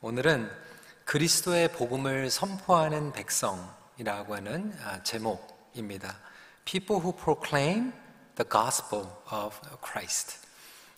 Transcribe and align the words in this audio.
오늘은 0.00 0.48
그리스도의 1.06 1.72
복음을 1.72 2.30
선포하는 2.30 3.10
백성이라고 3.10 4.36
하는 4.36 4.72
아, 4.84 5.02
제목입니다. 5.02 6.16
People 6.64 7.02
who 7.02 7.16
proclaim 7.16 7.92
the 8.36 8.48
gospel 8.48 9.08
of 9.32 9.56
Christ. 9.84 10.36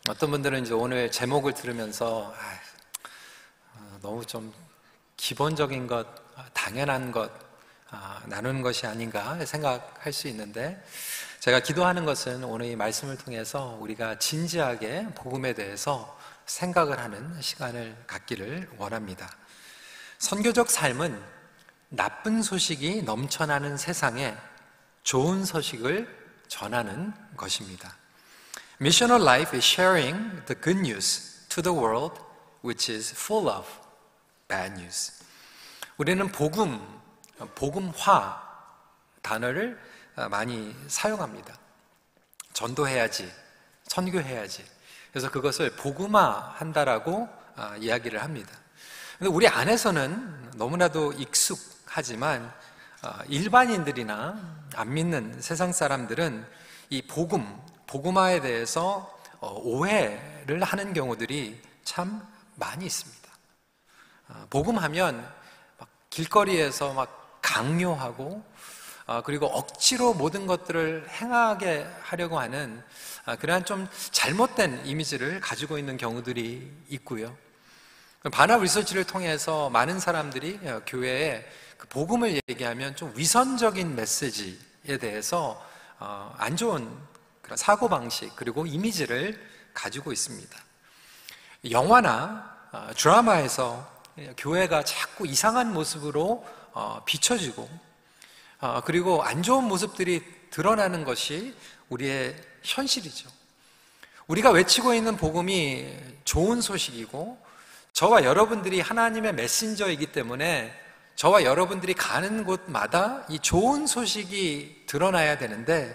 어떤 0.06 0.30
분들은 0.30 0.66
이제 0.66 0.74
오늘 0.74 1.10
제목을 1.10 1.54
들으면서 1.54 2.34
아, 2.36 2.58
어, 3.76 3.98
너무 4.02 4.26
좀 4.26 4.52
기본적인 5.16 5.86
것, 5.86 6.06
당연한 6.52 7.10
것 7.10 7.32
아, 7.88 8.20
나누는 8.26 8.60
것이 8.60 8.86
아닌가 8.86 9.42
생각할 9.46 10.12
수 10.12 10.28
있는데 10.28 10.84
제가 11.38 11.60
기도하는 11.60 12.04
것은 12.04 12.44
오늘 12.44 12.66
이 12.66 12.76
말씀을 12.76 13.16
통해서 13.16 13.78
우리가 13.80 14.18
진지하게 14.18 15.14
복음에 15.14 15.54
대해서 15.54 16.19
생각을 16.50 16.98
하는 16.98 17.40
시간을 17.40 17.96
갖기를 18.06 18.68
원합니다. 18.76 19.30
선교적 20.18 20.70
삶은 20.70 21.22
나쁜 21.90 22.42
소식이 22.42 23.02
넘쳐나는 23.02 23.76
세상에 23.76 24.36
좋은 25.02 25.44
소식을 25.44 26.08
전하는 26.48 27.14
것입니다. 27.36 27.96
Missional 28.80 29.22
life 29.22 29.56
is 29.56 29.64
sharing 29.64 30.44
the 30.46 30.60
good 30.60 30.80
news 30.80 31.46
to 31.48 31.62
the 31.62 31.76
world 31.76 32.20
which 32.64 32.92
is 32.92 33.14
full 33.14 33.48
of 33.48 33.66
bad 34.48 34.72
news. 34.72 35.24
우리는 35.96 36.26
복음, 36.32 36.80
복음화 37.54 38.42
단어를 39.22 39.78
많이 40.30 40.74
사용합니다. 40.88 41.56
전도해야지, 42.52 43.32
선교해야지. 43.86 44.79
그래서 45.12 45.30
그것을 45.30 45.70
복음화 45.76 46.54
한다라고 46.56 47.28
아, 47.56 47.76
이야기를 47.76 48.22
합니다. 48.22 48.50
근데 49.18 49.30
우리 49.30 49.48
안에서는 49.48 50.52
너무나도 50.56 51.12
익숙하지만 51.14 52.52
아, 53.02 53.22
일반인들이나 53.28 54.60
안 54.76 54.94
믿는 54.94 55.40
세상 55.40 55.72
사람들은 55.72 56.46
이 56.90 57.02
복음, 57.02 57.60
복음화에 57.86 58.40
대해서 58.40 59.18
어, 59.40 59.60
오해를 59.62 60.62
하는 60.62 60.92
경우들이 60.92 61.60
참 61.84 62.26
많이 62.56 62.86
있습니다. 62.86 63.28
아, 64.28 64.46
복음하면 64.48 65.28
길거리에서 66.10 66.92
막 66.92 67.40
강요하고 67.42 68.44
그리고 69.24 69.46
억지로 69.46 70.14
모든 70.14 70.46
것들을 70.46 71.08
행하게 71.08 71.84
하려고 72.02 72.38
하는 72.38 72.80
아, 73.24 73.34
그러한 73.34 73.64
좀 73.64 73.88
잘못된 74.12 74.86
이미지를 74.86 75.40
가지고 75.40 75.78
있는 75.78 75.96
경우들이 75.96 76.70
있고요. 76.90 77.36
반합 78.32 78.62
리서치를 78.62 79.04
통해서 79.04 79.68
많은 79.70 79.98
사람들이 79.98 80.60
어, 80.64 80.82
교회에 80.86 81.44
그 81.76 81.88
복음을 81.88 82.40
얘기하면 82.48 82.94
좀 82.94 83.12
위선적인 83.16 83.96
메시지에 83.96 84.98
대해서 85.00 85.60
어, 85.98 86.32
안 86.38 86.56
좋은 86.56 86.88
그런 87.42 87.56
사고 87.56 87.88
방식 87.88 88.36
그리고 88.36 88.64
이미지를 88.64 89.44
가지고 89.74 90.12
있습니다. 90.12 90.56
영화나 91.70 92.56
어, 92.70 92.90
드라마에서 92.96 93.90
교회가 94.36 94.84
자꾸 94.84 95.26
이상한 95.26 95.72
모습으로 95.72 96.44
비춰지고 97.06 97.68
그리고 98.84 99.22
안 99.22 99.42
좋은 99.42 99.64
모습들이 99.64 100.22
드러나는 100.50 101.04
것이 101.04 101.54
우리의 101.88 102.36
현실이죠. 102.62 103.30
우리가 104.26 104.50
외치고 104.50 104.94
있는 104.94 105.16
복음이 105.16 105.96
좋은 106.24 106.60
소식이고 106.60 107.38
저와 107.92 108.24
여러분들이 108.24 108.80
하나님의 108.80 109.34
메신저이기 109.34 110.12
때문에 110.12 110.72
저와 111.16 111.42
여러분들이 111.42 111.94
가는 111.94 112.44
곳마다 112.44 113.26
이 113.28 113.38
좋은 113.38 113.86
소식이 113.86 114.84
드러나야 114.86 115.38
되는데 115.38 115.94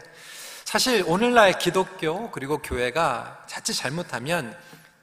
사실 0.65 1.04
오늘날 1.08 1.58
기독교 1.58 2.30
그리고 2.31 2.58
교회가 2.58 3.45
자칫 3.48 3.73
잘못하면 3.73 4.55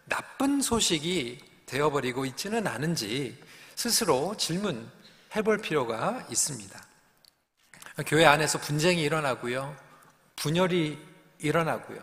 나쁜 0.04 0.60
소식이 0.60 1.38
되어버리고 1.66 2.26
있지는 2.26 2.66
않은지 2.66 3.38
스스로 3.74 4.36
질문해 4.36 5.42
볼 5.44 5.58
필요가 5.58 6.24
있습니다. 6.30 6.91
교회 8.06 8.25
안에서 8.25 8.58
분쟁이 8.58 9.03
일어나고요. 9.03 9.76
분열이 10.36 10.98
일어나고요. 11.41 11.98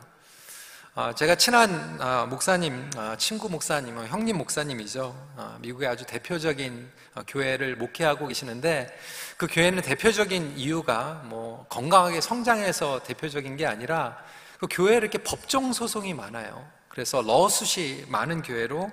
어, 0.94 1.14
제가 1.16 1.36
친한 1.36 2.00
어, 2.00 2.28
목사님, 2.28 2.92
어, 2.96 3.16
친구 3.18 3.50
목사님, 3.50 3.98
형님 4.06 4.38
목사님이죠. 4.38 5.58
미국의 5.62 5.88
아주 5.88 6.06
대표적인 6.06 6.92
교회를 7.28 7.76
목회하고 7.76 8.28
계시는데 8.28 8.96
그 9.38 9.48
교회는 9.50 9.82
대표적인 9.82 10.58
이유가 10.58 11.24
뭐 11.26 11.66
건강하게 11.70 12.22
성장해서 12.22 13.02
대표적인 13.04 13.58
게 13.58 13.66
아니라 13.66 14.18
그 14.60 14.68
교회에 14.70 14.98
이렇게 14.98 15.18
법정 15.18 15.74
소송이 15.74 16.14
많아요. 16.14 16.70
그래서 16.88 17.24
러수시 17.24 18.06
많은 18.10 18.44
교회로 18.44 18.92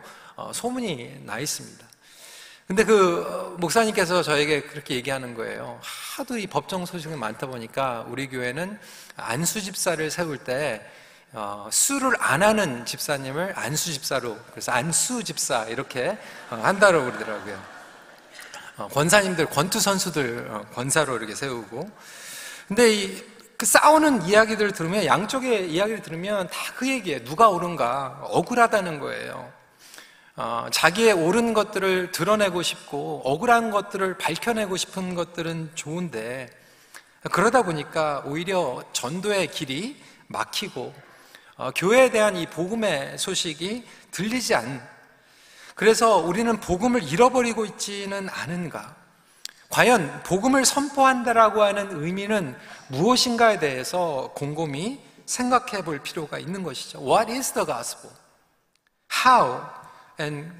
소문이 0.52 1.24
나 1.24 1.40
있습니다. 1.40 1.85
근데 2.66 2.84
그 2.84 3.56
목사님께서 3.58 4.22
저에게 4.22 4.62
그렇게 4.62 4.96
얘기하는 4.96 5.34
거예요. 5.34 5.78
하도 6.16 6.36
이 6.36 6.46
법정 6.46 6.84
소식이 6.84 7.14
많다 7.14 7.46
보니까 7.46 8.04
우리 8.08 8.28
교회는 8.28 8.78
안수 9.16 9.62
집사를 9.62 10.10
세울 10.10 10.38
때 10.38 10.84
어, 11.32 11.68
수를 11.70 12.16
안 12.18 12.42
하는 12.42 12.84
집사님을 12.84 13.52
안수 13.56 13.92
집사로 13.92 14.36
그래서 14.50 14.72
안수 14.72 15.22
집사 15.22 15.64
이렇게 15.64 16.18
어, 16.50 16.56
한다고 16.62 17.04
그러더라고요. 17.04 17.62
어, 18.78 18.88
권사님들 18.88 19.46
권투 19.46 19.78
선수들 19.78 20.48
어, 20.50 20.66
권사로 20.74 21.16
이렇게 21.16 21.34
세우고 21.34 21.90
근데 22.68 22.92
이 22.92 23.36
그 23.56 23.64
싸우는 23.64 24.26
이야기들을 24.26 24.72
들으면 24.72 25.06
양쪽의 25.06 25.70
이야기를 25.72 26.02
들으면 26.02 26.48
다 26.48 26.74
그 26.76 26.86
얘기예요. 26.88 27.24
누가 27.24 27.48
옳은가 27.48 28.20
억울하다는 28.24 29.00
거예요. 29.00 29.50
어, 30.38 30.66
자기의 30.70 31.14
옳은 31.14 31.54
것들을 31.54 32.12
드러내고 32.12 32.62
싶고 32.62 33.22
억울한 33.24 33.70
것들을 33.70 34.18
밝혀내고 34.18 34.76
싶은 34.76 35.14
것들은 35.14 35.70
좋은데 35.74 36.50
그러다 37.32 37.62
보니까 37.62 38.22
오히려 38.26 38.84
전도의 38.92 39.50
길이 39.50 39.96
막히고 40.26 40.94
어, 41.56 41.70
교회에 41.74 42.10
대한 42.10 42.36
이 42.36 42.46
복음의 42.46 43.16
소식이 43.16 43.86
들리지 44.10 44.54
않. 44.54 44.86
그래서 45.74 46.18
우리는 46.18 46.60
복음을 46.60 47.02
잃어버리고 47.02 47.64
있지는 47.64 48.28
않은가? 48.28 48.94
과연 49.70 50.22
복음을 50.22 50.66
선포한다라고 50.66 51.62
하는 51.62 52.02
의미는 52.02 52.56
무엇인가에 52.88 53.58
대해서 53.58 54.32
곰곰이 54.34 55.00
생각해 55.24 55.82
볼 55.82 55.98
필요가 56.00 56.38
있는 56.38 56.62
것이죠. 56.62 57.00
What 57.00 57.32
is 57.32 57.52
the 57.52 57.66
gospel? 57.66 58.14
How 59.24 59.62
and 60.18 60.50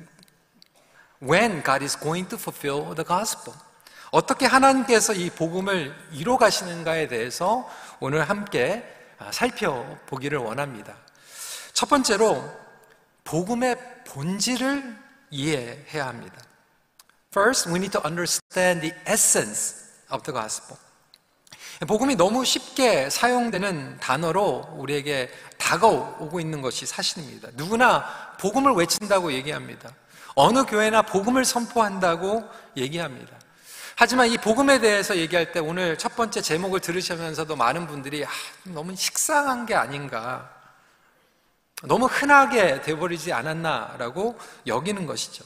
when 1.20 1.62
God 1.62 1.82
is 1.82 1.98
going 1.98 2.28
to 2.28 2.38
fulfill 2.38 2.94
the 2.94 3.04
gospel? 3.04 3.54
어떻게 4.10 4.46
하나님께서 4.46 5.12
이 5.12 5.30
복음을 5.30 5.94
이뤄 6.12 6.38
가시는가에 6.38 7.08
대해서 7.08 7.68
오늘 8.00 8.28
함께 8.28 8.84
아, 9.18 9.32
살펴보기를 9.32 10.38
원합니다. 10.38 10.96
첫 11.72 11.88
번째로 11.88 12.42
복음의 13.24 13.76
본질을 14.04 14.96
이해해야 15.30 16.06
합니다. 16.06 16.40
First, 17.30 17.68
we 17.68 17.76
need 17.76 17.92
to 17.92 18.00
understand 18.04 18.80
the 18.80 18.94
essence 19.06 19.84
of 20.10 20.22
the 20.22 20.32
gospel. 20.32 20.78
복음이 21.86 22.16
너무 22.16 22.44
쉽게 22.44 23.10
사용되는 23.10 23.98
단어로 24.00 24.76
우리에게 24.76 25.30
다가오고 25.58 26.40
있는 26.40 26.62
것이 26.62 26.86
사실입니다. 26.86 27.48
누구나 27.54 28.06
복음을 28.38 28.72
외친다고 28.72 29.32
얘기합니다. 29.32 29.90
어느 30.34 30.64
교회나 30.64 31.02
복음을 31.02 31.44
선포한다고 31.44 32.48
얘기합니다. 32.76 33.36
하지만 33.94 34.28
이 34.28 34.36
복음에 34.36 34.78
대해서 34.78 35.16
얘기할 35.16 35.52
때 35.52 35.60
오늘 35.60 35.96
첫 35.96 36.16
번째 36.16 36.42
제목을 36.42 36.80
들으시면서도 36.80 37.56
많은 37.56 37.86
분들이 37.86 38.24
아, 38.24 38.28
너무 38.64 38.94
식상한 38.94 39.64
게 39.64 39.74
아닌가. 39.74 40.50
너무 41.82 42.06
흔하게 42.06 42.82
되어버리지 42.82 43.32
않았나라고 43.32 44.38
여기는 44.66 45.06
것이죠. 45.06 45.44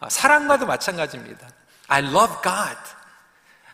아, 0.00 0.08
사랑과도 0.08 0.66
마찬가지입니다. 0.66 1.48
I 1.88 2.04
love 2.04 2.34
God. 2.42 2.95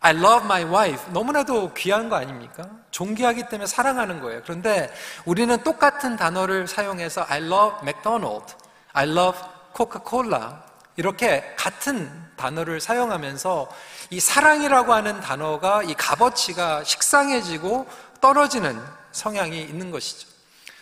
I 0.04 0.16
love 0.16 0.44
my 0.44 0.64
wife. 0.64 1.12
너무나도 1.12 1.74
귀한 1.74 2.08
거 2.08 2.16
아닙니까? 2.16 2.68
존귀하기 2.90 3.48
때문에 3.48 3.66
사랑하는 3.66 4.20
거예요. 4.20 4.42
그런데 4.42 4.92
우리는 5.24 5.62
똑같은 5.62 6.16
단어를 6.16 6.66
사용해서 6.66 7.24
I 7.28 7.40
love 7.40 7.78
McDonald. 7.82 8.54
I 8.92 9.08
love 9.08 9.40
Coca-Cola. 9.76 10.56
이렇게 10.96 11.54
같은 11.56 12.10
단어를 12.36 12.80
사용하면서 12.80 13.70
이 14.10 14.18
사랑이라고 14.18 14.92
하는 14.92 15.20
단어가 15.20 15.82
이 15.84 15.94
값어치가 15.94 16.82
식상해지고 16.82 17.86
떨어지는 18.20 18.82
성향이 19.12 19.62
있는 19.62 19.92
것이죠. 19.92 20.28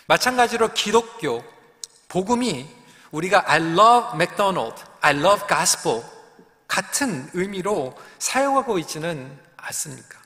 마찬가지로 0.06 0.72
기독교, 0.72 1.44
복음이 2.08 2.68
우리가 3.10 3.44
I 3.46 3.60
love 3.60 4.14
McDonald, 4.14 4.82
I 5.02 5.14
love 5.14 5.46
gospel 5.46 6.02
같은 6.70 7.28
의미로 7.34 7.98
사용하고 8.20 8.78
있지는 8.78 9.36
않습니까? 9.56 10.18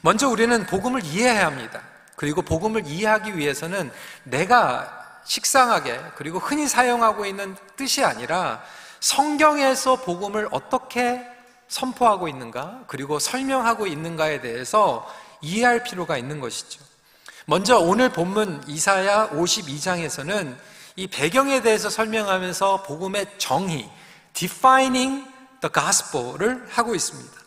먼저 0.00 0.26
우리는 0.26 0.64
복음을 0.66 1.04
이해해야 1.04 1.46
합니다. 1.46 1.82
그리고 2.16 2.40
복음을 2.40 2.86
이해하기 2.86 3.36
위해서는 3.36 3.92
내가 4.24 5.20
식상하게 5.24 6.00
그리고 6.16 6.38
흔히 6.38 6.66
사용하고 6.66 7.26
있는 7.26 7.54
뜻이 7.76 8.02
아니라 8.02 8.62
성경에서 9.00 9.96
복음을 9.96 10.48
어떻게 10.50 11.22
선포하고 11.68 12.28
있는가 12.28 12.84
그리고 12.86 13.18
설명하고 13.18 13.86
있는가에 13.86 14.40
대해서 14.40 15.06
이해할 15.42 15.84
필요가 15.84 16.16
있는 16.16 16.40
것이죠. 16.40 16.80
먼저 17.44 17.78
오늘 17.78 18.08
본문 18.08 18.64
이사야 18.66 19.28
52장에서는 19.30 20.56
이 20.96 21.06
배경에 21.06 21.60
대해서 21.60 21.90
설명하면서 21.90 22.82
복음의 22.84 23.26
정의, 23.38 23.88
defining 24.38 25.26
the 25.60 25.72
gospel을 25.72 26.64
하고 26.70 26.94
있습니다. 26.94 27.38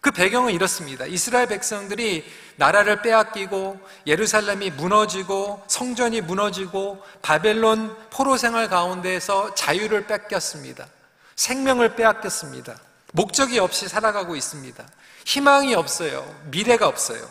그 0.00 0.10
배경은 0.10 0.52
이렇습니다. 0.52 1.04
이스라엘 1.06 1.46
백성들이 1.46 2.24
나라를 2.56 3.02
빼앗기고 3.02 3.78
예루살렘이 4.06 4.70
무너지고 4.70 5.62
성전이 5.68 6.22
무너지고 6.22 7.00
바벨론 7.20 7.96
포로 8.10 8.36
생활 8.36 8.68
가운데에서 8.68 9.54
자유를 9.54 10.06
뺏겼습니다. 10.06 10.88
생명을 11.36 11.94
빼앗겼습니다. 11.94 12.76
목적이 13.12 13.58
없이 13.58 13.86
살아가고 13.86 14.34
있습니다. 14.34 14.84
희망이 15.26 15.74
없어요. 15.74 16.26
미래가 16.50 16.88
없어요. 16.88 17.30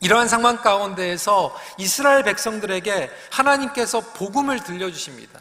이러한 0.00 0.28
상황 0.28 0.56
가운데에서 0.58 1.54
이스라엘 1.78 2.22
백성들에게 2.22 3.10
하나님께서 3.30 4.00
복음을 4.00 4.62
들려주십니다. 4.62 5.40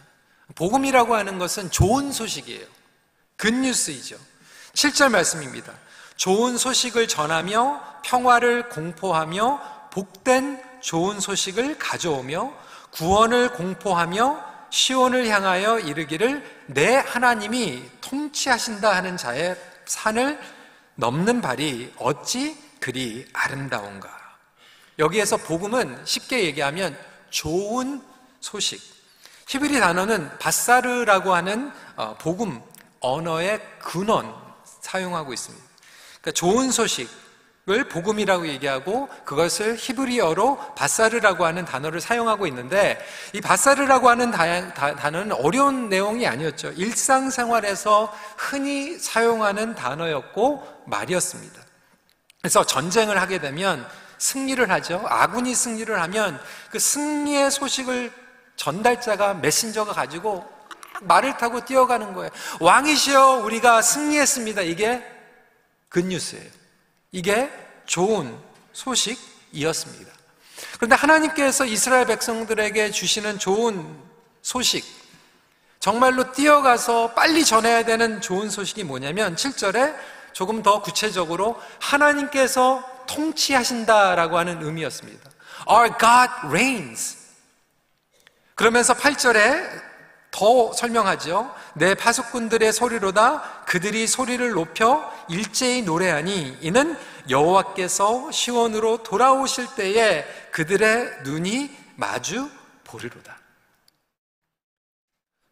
복음이라고 0.55 1.15
하는 1.15 1.39
것은 1.39 1.71
좋은 1.71 2.11
소식이에요. 2.11 2.65
굿뉴스이죠. 3.37 4.17
7절 4.73 5.09
말씀입니다. 5.09 5.73
좋은 6.15 6.57
소식을 6.57 7.07
전하며 7.07 8.01
평화를 8.03 8.69
공포하며 8.69 9.89
복된 9.91 10.61
좋은 10.81 11.19
소식을 11.19 11.77
가져오며 11.77 12.53
구원을 12.91 13.53
공포하며 13.53 14.53
시온을 14.69 15.27
향하여 15.27 15.79
이르기를 15.79 16.65
내 16.67 16.95
하나님이 16.95 17.83
통치하신다 18.01 18.95
하는 18.95 19.17
자의 19.17 19.55
산을 19.85 20.39
넘는 20.95 21.41
발이 21.41 21.93
어찌 21.97 22.57
그리 22.79 23.25
아름다운가. 23.33 24.09
여기에서 24.99 25.37
복음은 25.37 26.05
쉽게 26.05 26.43
얘기하면 26.45 26.97
좋은 27.29 28.01
소식. 28.41 28.81
히브리 29.47 29.79
단어는 29.79 30.37
바사르라고 30.39 31.33
하는 31.33 31.71
어, 31.95 32.15
복음 32.19 32.61
언어의 32.99 33.61
근원 33.79 34.33
사용하고 34.81 35.33
있습니다. 35.33 35.63
그러니까 36.21 36.31
좋은 36.31 36.71
소식을 36.71 37.89
복음이라고 37.89 38.47
얘기하고 38.47 39.09
그것을 39.25 39.75
히브리어로 39.77 40.75
바사르라고 40.75 41.45
하는 41.45 41.65
단어를 41.65 41.99
사용하고 41.99 42.47
있는데 42.47 43.03
이 43.33 43.41
바사르라고 43.41 44.09
하는 44.09 44.31
단어는 44.31 45.33
어려운 45.33 45.89
내용이 45.89 46.25
아니었죠. 46.25 46.71
일상생활에서 46.71 48.13
흔히 48.37 48.97
사용하는 48.97 49.75
단어였고 49.75 50.83
말이었습니다. 50.85 51.61
그래서 52.41 52.65
전쟁을 52.65 53.19
하게 53.21 53.39
되면 53.39 53.85
승리를 54.17 54.69
하죠. 54.71 55.03
아군이 55.05 55.53
승리를 55.53 56.01
하면 56.01 56.39
그 56.71 56.79
승리의 56.79 57.51
소식을 57.51 58.22
전달자가 58.55 59.35
메신저가 59.35 59.93
가지고 59.93 60.47
말을 61.01 61.37
타고 61.37 61.65
뛰어가는 61.65 62.13
거예요. 62.13 62.31
왕이시여, 62.59 63.41
우리가 63.43 63.81
승리했습니다. 63.81 64.61
이게 64.61 65.03
굿뉴스예요. 65.89 66.49
이게 67.11 67.51
좋은 67.85 68.35
소식이었습니다. 68.73 70.11
그런데 70.77 70.95
하나님께서 70.95 71.65
이스라엘 71.65 72.05
백성들에게 72.05 72.91
주시는 72.91 73.39
좋은 73.39 73.85
소식, 74.41 74.83
정말로 75.79 76.31
뛰어가서 76.31 77.13
빨리 77.13 77.43
전해야 77.43 77.83
되는 77.83 78.21
좋은 78.21 78.49
소식이 78.49 78.83
뭐냐면 78.83 79.35
7절에 79.35 79.95
조금 80.31 80.63
더 80.63 80.81
구체적으로 80.81 81.61
하나님께서 81.79 82.83
통치하신다라고 83.07 84.37
하는 84.37 84.63
의미였습니다. 84.63 85.29
Our 85.69 85.89
God 85.99 86.47
reigns. 86.47 87.22
그러면서 88.55 88.93
8절에 88.93 89.93
더 90.31 90.73
설명하죠. 90.73 91.53
내 91.75 91.93
파수꾼들의 91.93 92.73
소리로다 92.73 93.65
그들이 93.67 94.07
소리를 94.07 94.51
높여 94.51 95.13
일제히 95.29 95.83
노래하니 95.83 96.57
이는 96.61 96.97
여호와께서 97.29 98.31
시원으로 98.31 99.03
돌아오실 99.03 99.67
때에 99.75 100.25
그들의 100.51 101.19
눈이 101.23 101.69
마주 101.95 102.49
보리로다. 102.83 103.37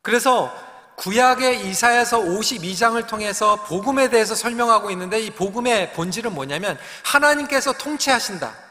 그래서 0.01 0.51
구약의 0.97 1.68
이사야서 1.68 2.19
52장을 2.19 3.07
통해서 3.07 3.56
복음에 3.65 4.09
대해서 4.09 4.36
설명하고 4.36 4.92
있는데 4.92 5.19
이 5.19 5.31
복음의 5.31 5.94
본질은 5.94 6.33
뭐냐면 6.33 6.77
하나님께서 7.04 7.74
통치하신다. 7.74 8.70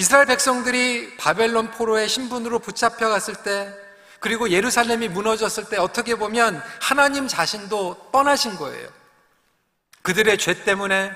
이스라엘 0.00 0.24
백성들이 0.24 1.18
바벨론 1.18 1.70
포로의 1.72 2.08
신분으로 2.08 2.60
붙잡혀 2.60 3.10
갔을 3.10 3.34
때 3.34 3.70
그리고 4.18 4.48
예루살렘이 4.48 5.08
무너졌을 5.08 5.66
때 5.66 5.76
어떻게 5.76 6.14
보면 6.14 6.62
하나님 6.80 7.28
자신도 7.28 8.08
떠나신 8.10 8.56
거예요. 8.56 8.88
그들의 10.00 10.38
죄 10.38 10.64
때문에 10.64 11.12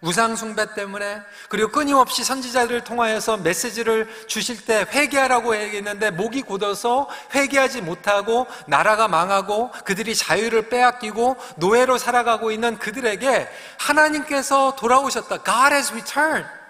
우상숭배 0.00 0.72
때문에 0.72 1.20
그리고 1.50 1.70
끊임없이 1.72 2.24
선지자들을 2.24 2.84
통하여서 2.84 3.36
메시지를 3.36 4.08
주실 4.28 4.64
때 4.64 4.86
회개하라고 4.88 5.54
얘기했는데 5.64 6.10
목이 6.10 6.40
굳어서 6.40 7.10
회개하지 7.34 7.82
못하고 7.82 8.46
나라가 8.66 9.08
망하고 9.08 9.72
그들이 9.84 10.16
자유를 10.16 10.70
빼앗기고 10.70 11.36
노예로 11.56 11.98
살아가고 11.98 12.50
있는 12.50 12.78
그들에게 12.78 13.46
하나님께서 13.76 14.74
돌아오셨다. 14.76 15.44
God 15.44 15.74
has 15.74 15.92
returned. 15.92 16.61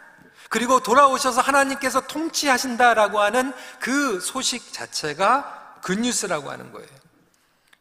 그리고 0.53 0.81
돌아오셔서 0.81 1.41
하나님께서 1.41 2.03
통치하신다라고 2.03 3.21
하는 3.21 3.55
그 3.81 4.21
소식 4.21 4.71
자체가 4.71 5.79
굿뉴스라고 5.83 6.51
하는 6.51 6.73
거예요. 6.73 6.89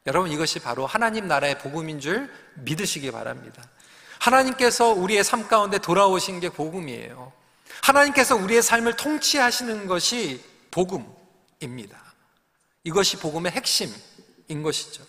여러분 0.08 0.32
이것이 0.32 0.60
바로 0.60 0.88
하나님 0.88 1.28
나라의 1.28 1.60
복음인 1.60 2.00
줄 2.00 2.32
믿으시기 2.56 3.12
바랍니다. 3.12 3.62
하나님께서 4.20 4.88
우리의 4.88 5.26
삶 5.26 5.50
가운데 5.50 5.80
돌아오신 5.80 6.40
게 6.40 6.48
복음이에요. 6.48 7.34
하나님께서 7.84 8.38
우리의 8.38 8.62
삶을 8.62 8.96
통치하시는 8.96 9.88
것이 9.88 10.42
복음입니다. 10.72 12.02
이것이 12.86 13.18
복음의 13.18 13.52
핵심인 13.52 14.64
것이죠. 14.64 15.04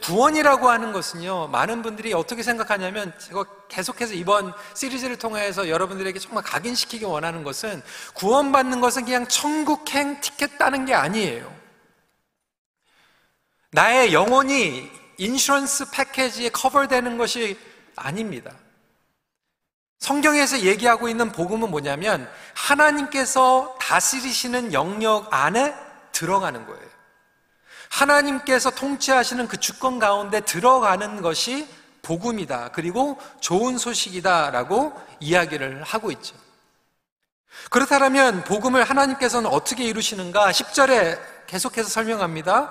구원이라고 0.00 0.70
하는 0.70 0.92
것은요, 0.92 1.48
많은 1.48 1.82
분들이 1.82 2.12
어떻게 2.14 2.42
생각하냐면, 2.42 3.12
제가 3.18 3.44
계속해서 3.68 4.14
이번 4.14 4.52
시리즈를 4.74 5.18
통해서 5.18 5.68
여러분들에게 5.68 6.18
정말 6.18 6.44
각인시키기 6.44 7.04
원하는 7.04 7.42
것은, 7.42 7.82
구원받는 8.14 8.80
것은 8.80 9.04
그냥 9.04 9.26
천국행 9.26 10.20
티켓 10.20 10.56
따는 10.58 10.84
게 10.84 10.94
아니에요. 10.94 11.52
나의 13.72 14.12
영혼이 14.12 14.90
인슈런스 15.18 15.90
패키지에 15.90 16.50
커버되는 16.50 17.18
것이 17.18 17.58
아닙니다. 17.96 18.52
성경에서 19.98 20.60
얘기하고 20.60 21.08
있는 21.08 21.30
복음은 21.30 21.70
뭐냐면 21.70 22.28
하나님께서 22.54 23.76
다스리시는 23.80 24.72
영역 24.72 25.32
안에 25.32 25.74
들어가는 26.10 26.66
거예요. 26.66 26.92
하나님께서 27.92 28.70
통치하시는 28.70 29.46
그 29.48 29.58
주권 29.58 29.98
가운데 29.98 30.40
들어가는 30.40 31.20
것이 31.20 31.68
복음이다. 32.00 32.70
그리고 32.72 33.18
좋은 33.40 33.76
소식이다라고 33.76 34.92
이야기를 35.20 35.82
하고 35.82 36.10
있죠. 36.12 36.34
그렇다면 37.70 38.44
복음을 38.44 38.82
하나님께서는 38.82 39.48
어떻게 39.50 39.84
이루시는가? 39.84 40.50
10절에 40.50 41.20
계속해서 41.46 41.90
설명합니다. 41.90 42.70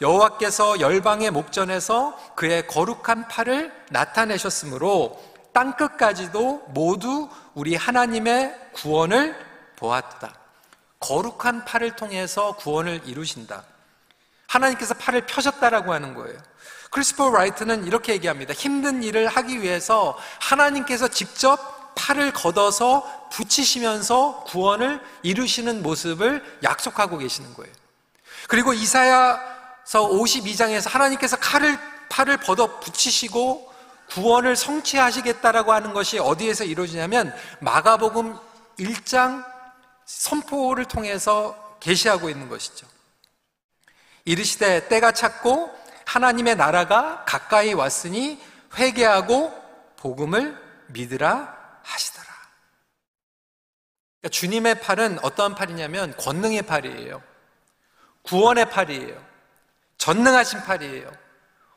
여호와께서 0.00 0.80
열방의 0.80 1.30
목전에서 1.30 2.18
그의 2.34 2.66
거룩한 2.66 3.28
팔을 3.28 3.72
나타내셨으므로 3.90 5.22
땅 5.52 5.76
끝까지도 5.76 6.64
모두 6.68 7.28
우리 7.54 7.76
하나님의 7.76 8.58
구원을 8.72 9.36
보았다. 9.76 10.32
거룩한 10.98 11.66
팔을 11.66 11.94
통해서 11.94 12.56
구원을 12.56 13.02
이루신다. 13.04 13.64
하나님께서 14.52 14.94
팔을 14.94 15.22
펴셨다라고 15.26 15.92
하는 15.92 16.14
거예요. 16.14 16.38
크리스포 16.90 17.30
라이트는 17.30 17.86
이렇게 17.86 18.12
얘기합니다. 18.12 18.52
힘든 18.52 19.02
일을 19.02 19.26
하기 19.26 19.62
위해서 19.62 20.18
하나님께서 20.40 21.08
직접 21.08 21.94
팔을 21.94 22.32
걷어서 22.32 23.28
붙이시면서 23.32 24.44
구원을 24.44 25.00
이루시는 25.22 25.82
모습을 25.82 26.58
약속하고 26.62 27.18
계시는 27.18 27.54
거예요. 27.54 27.72
그리고 28.48 28.74
이사야 28.74 29.40
52장에서 29.86 30.90
하나님께서 30.90 31.36
칼을 31.36 31.78
팔을 32.10 32.36
벗어 32.38 32.78
붙이시고 32.80 33.72
구원을 34.10 34.56
성취하시겠다라고 34.56 35.72
하는 35.72 35.94
것이 35.94 36.18
어디에서 36.18 36.64
이루어지냐면 36.64 37.34
마가복음 37.60 38.36
1장 38.78 39.44
선포를 40.04 40.84
통해서 40.84 41.76
계시하고 41.80 42.28
있는 42.28 42.50
것이죠. 42.50 42.91
이르시되 44.24 44.88
때가 44.88 45.12
찼고 45.12 45.70
하나님의 46.06 46.56
나라가 46.56 47.24
가까이 47.24 47.72
왔으니 47.72 48.42
회개하고 48.76 49.52
복음을 49.96 50.58
믿으라 50.88 51.80
하시더라. 51.82 52.26
그러니까 54.20 54.28
주님의 54.30 54.80
팔은 54.80 55.18
어떠한 55.22 55.54
팔이냐면 55.54 56.16
권능의 56.16 56.62
팔이에요. 56.62 57.22
구원의 58.22 58.70
팔이에요. 58.70 59.24
전능하신 59.98 60.60
팔이에요. 60.62 61.10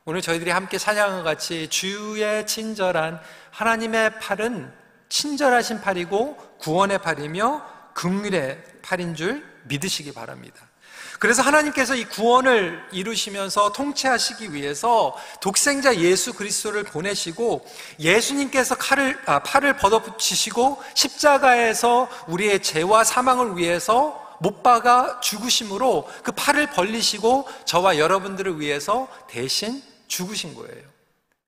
오늘 0.04 0.22
저희들이 0.22 0.50
함께 0.50 0.78
찬양과 0.78 1.24
같이 1.24 1.68
주의 1.68 2.46
친절한 2.46 3.20
하나님의 3.50 4.20
팔은 4.20 4.72
친절하신 5.08 5.80
팔이고 5.80 6.36
구원의 6.58 6.98
팔이며 6.98 7.92
긍휼의 7.94 8.62
팔인 8.82 9.16
줄 9.16 9.44
믿으시기 9.64 10.12
바랍니다. 10.12 10.68
그래서 11.18 11.42
하나님께서 11.42 11.94
이 11.94 12.04
구원을 12.04 12.82
이루시면서 12.92 13.72
통치하시기 13.72 14.52
위해서 14.52 15.16
독생자 15.40 15.96
예수 15.96 16.34
그리스도를 16.34 16.84
보내시고 16.84 17.66
예수님께서 17.98 18.74
칼을 18.76 19.18
아, 19.26 19.38
팔을 19.38 19.76
벗어붙이시고 19.76 20.82
십자가에서 20.94 22.08
우리의 22.28 22.62
죄와 22.62 23.04
사망을 23.04 23.56
위해서 23.56 24.22
못 24.40 24.62
박아 24.62 25.20
죽으심으로 25.20 26.08
그 26.22 26.32
팔을 26.32 26.68
벌리시고 26.68 27.48
저와 27.64 27.98
여러분들을 27.98 28.60
위해서 28.60 29.08
대신 29.28 29.82
죽으신 30.08 30.54
거예요. 30.54 30.82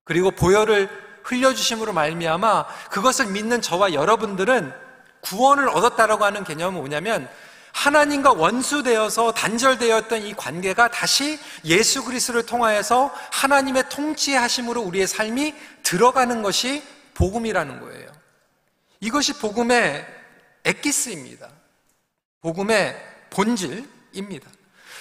그리고 0.05 0.31
보혈을 0.31 0.89
흘려주심으로 1.25 1.93
말미암아 1.93 2.67
그것을 2.91 3.27
믿는 3.27 3.61
저와 3.61 3.93
여러분들은 3.93 4.73
구원을 5.21 5.69
얻었다라고 5.69 6.25
하는 6.25 6.45
개념은 6.45 6.79
뭐냐면 6.81 7.29
하나님과 7.79 8.33
원수되어서 8.33 9.33
단절되었던 9.33 10.23
이 10.23 10.35
관계가 10.35 10.91
다시 10.91 11.39
예수 11.65 12.05
그리스도를 12.05 12.45
통하여서 12.45 13.15
하나님의 13.31 13.89
통치하심으로 13.89 14.83
우리의 14.83 15.07
삶이 15.07 15.55
들어가는 15.85 16.43
것이 16.43 16.83
복음이라는 17.15 17.81
거예요. 17.81 18.11
이것이 18.99 19.35
복음의 19.35 20.05
엑기스입니다. 20.65 21.49
복음의 22.41 22.97
본질입니다. 23.31 24.51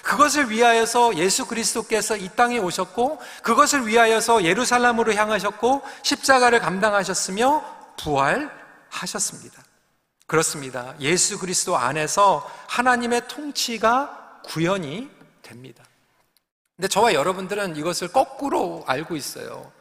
그것을 0.04 0.52
위하여서 0.52 1.16
예수 1.16 1.48
그리스도께서 1.48 2.16
이 2.16 2.30
땅에 2.36 2.60
오셨고 2.60 3.20
그것을 3.42 3.88
위하여서 3.88 4.44
예루살렘으로 4.44 5.16
향하셨고 5.16 5.82
십자가를 6.04 6.60
감당하셨으며 6.60 7.66
부활하셨습니다. 7.98 9.67
그렇습니다. 10.28 10.94
예수 11.00 11.40
그리스도 11.40 11.78
안에서 11.78 12.50
하나님의 12.68 13.30
통치가 13.30 14.42
구현이 14.44 15.10
됩니다. 15.42 15.84
근데 16.76 16.90
저와 16.90 17.14
여러분들은 17.14 17.78
이것을 17.78 18.10
거꾸로 18.10 18.84
알고 18.86 19.16
있어요. 19.16 19.72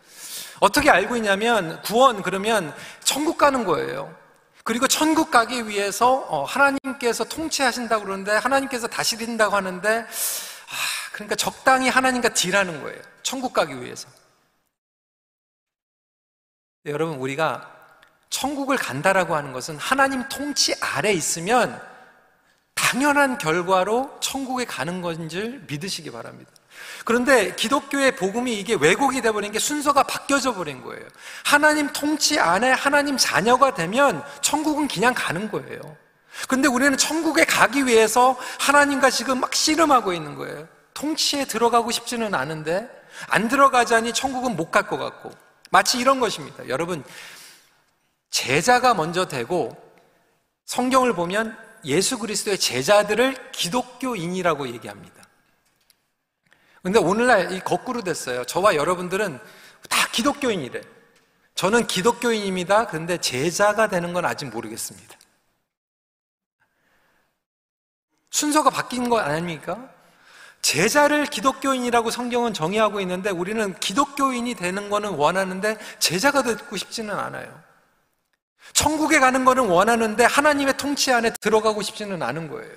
어떻게 0.60 0.88
알고 0.88 1.16
있냐면 1.16 1.82
구원 1.82 2.22
그러면 2.22 2.74
천국 3.02 3.36
가는 3.36 3.64
거예요. 3.64 4.16
그리고 4.62 4.88
천국 4.88 5.30
가기 5.30 5.68
위해서 5.68 6.14
어, 6.28 6.44
하나님께서 6.44 7.24
통치하신다고 7.24 8.04
그러는데 8.04 8.32
하나님께서 8.32 8.86
다시 8.86 9.16
린다고 9.16 9.54
하는데 9.54 9.88
아, 10.00 11.12
그러니까 11.12 11.34
적당히 11.34 11.88
하나님과 11.88 12.30
딜하는 12.30 12.82
거예요. 12.82 13.00
천국 13.22 13.52
가기 13.52 13.80
위해서. 13.80 14.08
네, 16.84 16.92
여러분 16.92 17.18
우리가 17.18 17.75
천국을 18.30 18.76
간다라고 18.76 19.34
하는 19.36 19.52
것은 19.52 19.76
하나님 19.78 20.28
통치 20.28 20.74
아래 20.80 21.12
있으면 21.12 21.80
당연한 22.74 23.38
결과로 23.38 24.16
천국에 24.20 24.64
가는 24.64 25.00
것인 25.00 25.28
줄 25.28 25.62
믿으시기 25.66 26.10
바랍니다. 26.10 26.50
그런데 27.04 27.54
기독교의 27.54 28.16
복음이 28.16 28.52
이게 28.60 28.74
왜곡이 28.74 29.22
돼버린 29.22 29.50
게 29.50 29.58
순서가 29.58 30.02
바뀌어져 30.02 30.54
버린 30.54 30.82
거예요. 30.82 31.04
하나님 31.44 31.88
통치 31.92 32.38
안에 32.38 32.70
하나님 32.70 33.16
자녀가 33.16 33.72
되면 33.72 34.22
천국은 34.42 34.88
그냥 34.88 35.14
가는 35.16 35.50
거예요. 35.50 35.80
근데 36.48 36.68
우리는 36.68 36.96
천국에 36.98 37.44
가기 37.46 37.86
위해서 37.86 38.36
하나님과 38.60 39.08
지금 39.08 39.40
막 39.40 39.54
씨름하고 39.54 40.12
있는 40.12 40.34
거예요. 40.34 40.68
통치에 40.92 41.46
들어가고 41.46 41.90
싶지는 41.90 42.34
않은데 42.34 42.86
안 43.28 43.48
들어가자니 43.48 44.12
천국은 44.12 44.54
못 44.56 44.70
갈 44.70 44.82
것 44.86 44.98
같고 44.98 45.32
마치 45.70 45.98
이런 45.98 46.20
것입니다. 46.20 46.68
여러분 46.68 47.02
제자가 48.30 48.94
먼저 48.94 49.26
되고 49.26 49.76
성경을 50.64 51.14
보면 51.14 51.56
예수 51.84 52.18
그리스도의 52.18 52.58
제자들을 52.58 53.52
기독교인이라고 53.52 54.68
얘기합니다. 54.68 55.24
근데 56.82 56.98
오늘날 56.98 57.52
이 57.52 57.60
거꾸로 57.60 58.02
됐어요. 58.02 58.44
저와 58.44 58.76
여러분들은 58.76 59.38
다 59.88 60.08
기독교인이래. 60.12 60.80
저는 61.54 61.86
기독교인입니다. 61.86 62.86
근데 62.86 63.18
제자가 63.18 63.88
되는 63.88 64.12
건 64.12 64.24
아직 64.24 64.46
모르겠습니다. 64.46 65.16
순서가 68.30 68.70
바뀐 68.70 69.08
거 69.08 69.18
아닙니까? 69.18 69.88
제자를 70.60 71.26
기독교인이라고 71.26 72.10
성경은 72.10 72.52
정의하고 72.52 73.00
있는데 73.00 73.30
우리는 73.30 73.78
기독교인이 73.78 74.54
되는 74.54 74.90
거는 74.90 75.14
원하는데 75.14 75.78
제자가 75.98 76.42
되고 76.42 76.76
싶지는 76.76 77.18
않아요. 77.18 77.65
천국에 78.72 79.18
가는 79.20 79.44
거는 79.44 79.68
원하는데 79.68 80.24
하나님의 80.24 80.76
통치 80.76 81.12
안에 81.12 81.30
들어가고 81.40 81.82
싶지는 81.82 82.22
않은 82.22 82.48
거예요. 82.48 82.72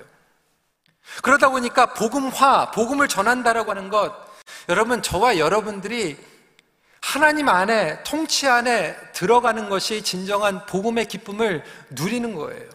그러다 1.22 1.50
보니까 1.50 1.94
복음화, 1.94 2.70
복음을 2.70 3.08
전한다라고 3.08 3.70
하는 3.70 3.88
것, 3.88 4.14
여러분, 4.68 5.02
저와 5.02 5.38
여러분들이 5.38 6.16
하나님 7.00 7.48
안에, 7.48 8.02
통치 8.04 8.48
안에 8.48 8.96
들어가는 9.12 9.68
것이 9.68 10.02
진정한 10.02 10.64
복음의 10.66 11.06
기쁨을 11.06 11.64
누리는 11.90 12.34
거예요. 12.34 12.68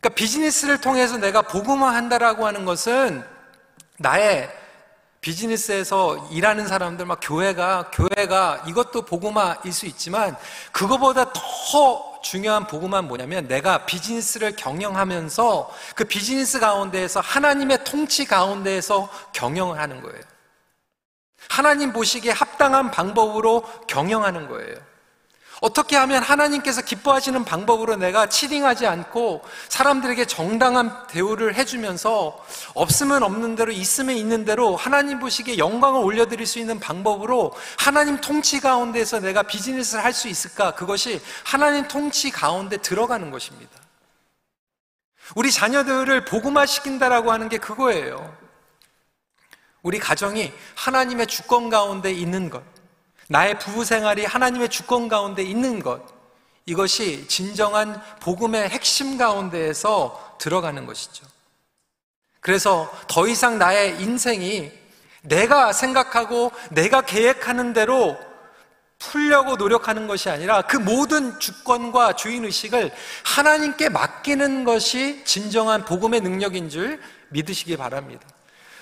그러니까 0.00 0.08
비즈니스를 0.14 0.80
통해서 0.80 1.18
내가 1.18 1.42
복음화 1.42 1.94
한다라고 1.94 2.46
하는 2.46 2.64
것은 2.64 3.22
나의 3.98 4.50
비즈니스에서 5.20 6.28
일하는 6.30 6.66
사람들, 6.66 7.04
막 7.04 7.20
교회가, 7.22 7.90
교회가 7.92 8.64
이것도 8.66 9.02
복음화일 9.02 9.72
수 9.72 9.86
있지만 9.86 10.36
그거보다 10.72 11.32
더 11.32 12.20
중요한 12.22 12.66
복음은 12.66 13.06
뭐냐면 13.06 13.46
내가 13.46 13.84
비즈니스를 13.86 14.56
경영하면서 14.56 15.70
그 15.94 16.04
비즈니스 16.04 16.58
가운데에서 16.58 17.20
하나님의 17.20 17.84
통치 17.84 18.24
가운데에서 18.24 19.10
경영을 19.32 19.78
하는 19.78 20.00
거예요. 20.00 20.20
하나님 21.48 21.92
보시기에 21.92 22.32
합당한 22.32 22.90
방법으로 22.90 23.62
경영하는 23.88 24.48
거예요. 24.48 24.89
어떻게 25.60 25.96
하면 25.96 26.22
하나님께서 26.22 26.80
기뻐하시는 26.80 27.44
방법으로 27.44 27.96
내가 27.96 28.28
치딩하지 28.28 28.86
않고 28.86 29.44
사람들에게 29.68 30.24
정당한 30.24 31.06
대우를 31.06 31.54
해주면서 31.54 32.42
없으면 32.74 33.22
없는 33.22 33.56
대로 33.56 33.70
있으면 33.70 34.16
있는 34.16 34.44
대로 34.46 34.74
하나님 34.74 35.18
보시기에 35.20 35.58
영광을 35.58 36.00
올려드릴 36.02 36.46
수 36.46 36.58
있는 36.58 36.80
방법으로 36.80 37.52
하나님 37.78 38.20
통치 38.20 38.60
가운데서 38.60 39.20
내가 39.20 39.42
비즈니스를 39.42 40.02
할 40.04 40.10
수 40.10 40.28
있을까? 40.28 40.72
그것이 40.72 41.22
하나님 41.44 41.86
통치 41.86 42.30
가운데 42.30 42.76
들어가는 42.76 43.30
것입니다. 43.30 43.70
우리 45.36 45.52
자녀들을 45.52 46.24
복음화 46.24 46.66
시킨다라고 46.66 47.30
하는 47.30 47.48
게 47.48 47.58
그거예요. 47.58 48.36
우리 49.82 49.98
가정이 49.98 50.52
하나님의 50.74 51.28
주권 51.28 51.70
가운데 51.70 52.10
있는 52.12 52.50
것. 52.50 52.62
나의 53.30 53.60
부부 53.60 53.84
생활이 53.84 54.24
하나님의 54.24 54.70
주권 54.70 55.06
가운데 55.06 55.44
있는 55.44 55.78
것. 55.78 56.02
이것이 56.66 57.28
진정한 57.28 58.02
복음의 58.18 58.68
핵심 58.68 59.18
가운데에서 59.18 60.36
들어가는 60.38 60.84
것이죠. 60.84 61.24
그래서 62.40 62.92
더 63.06 63.28
이상 63.28 63.56
나의 63.56 64.02
인생이 64.02 64.72
내가 65.22 65.72
생각하고 65.72 66.50
내가 66.72 67.02
계획하는 67.02 67.72
대로 67.72 68.18
풀려고 68.98 69.54
노력하는 69.54 70.08
것이 70.08 70.28
아니라 70.28 70.62
그 70.62 70.76
모든 70.76 71.38
주권과 71.38 72.16
주인의식을 72.16 72.90
하나님께 73.24 73.90
맡기는 73.90 74.64
것이 74.64 75.24
진정한 75.24 75.84
복음의 75.84 76.20
능력인 76.20 76.68
줄 76.68 77.00
믿으시기 77.28 77.76
바랍니다. 77.76 78.26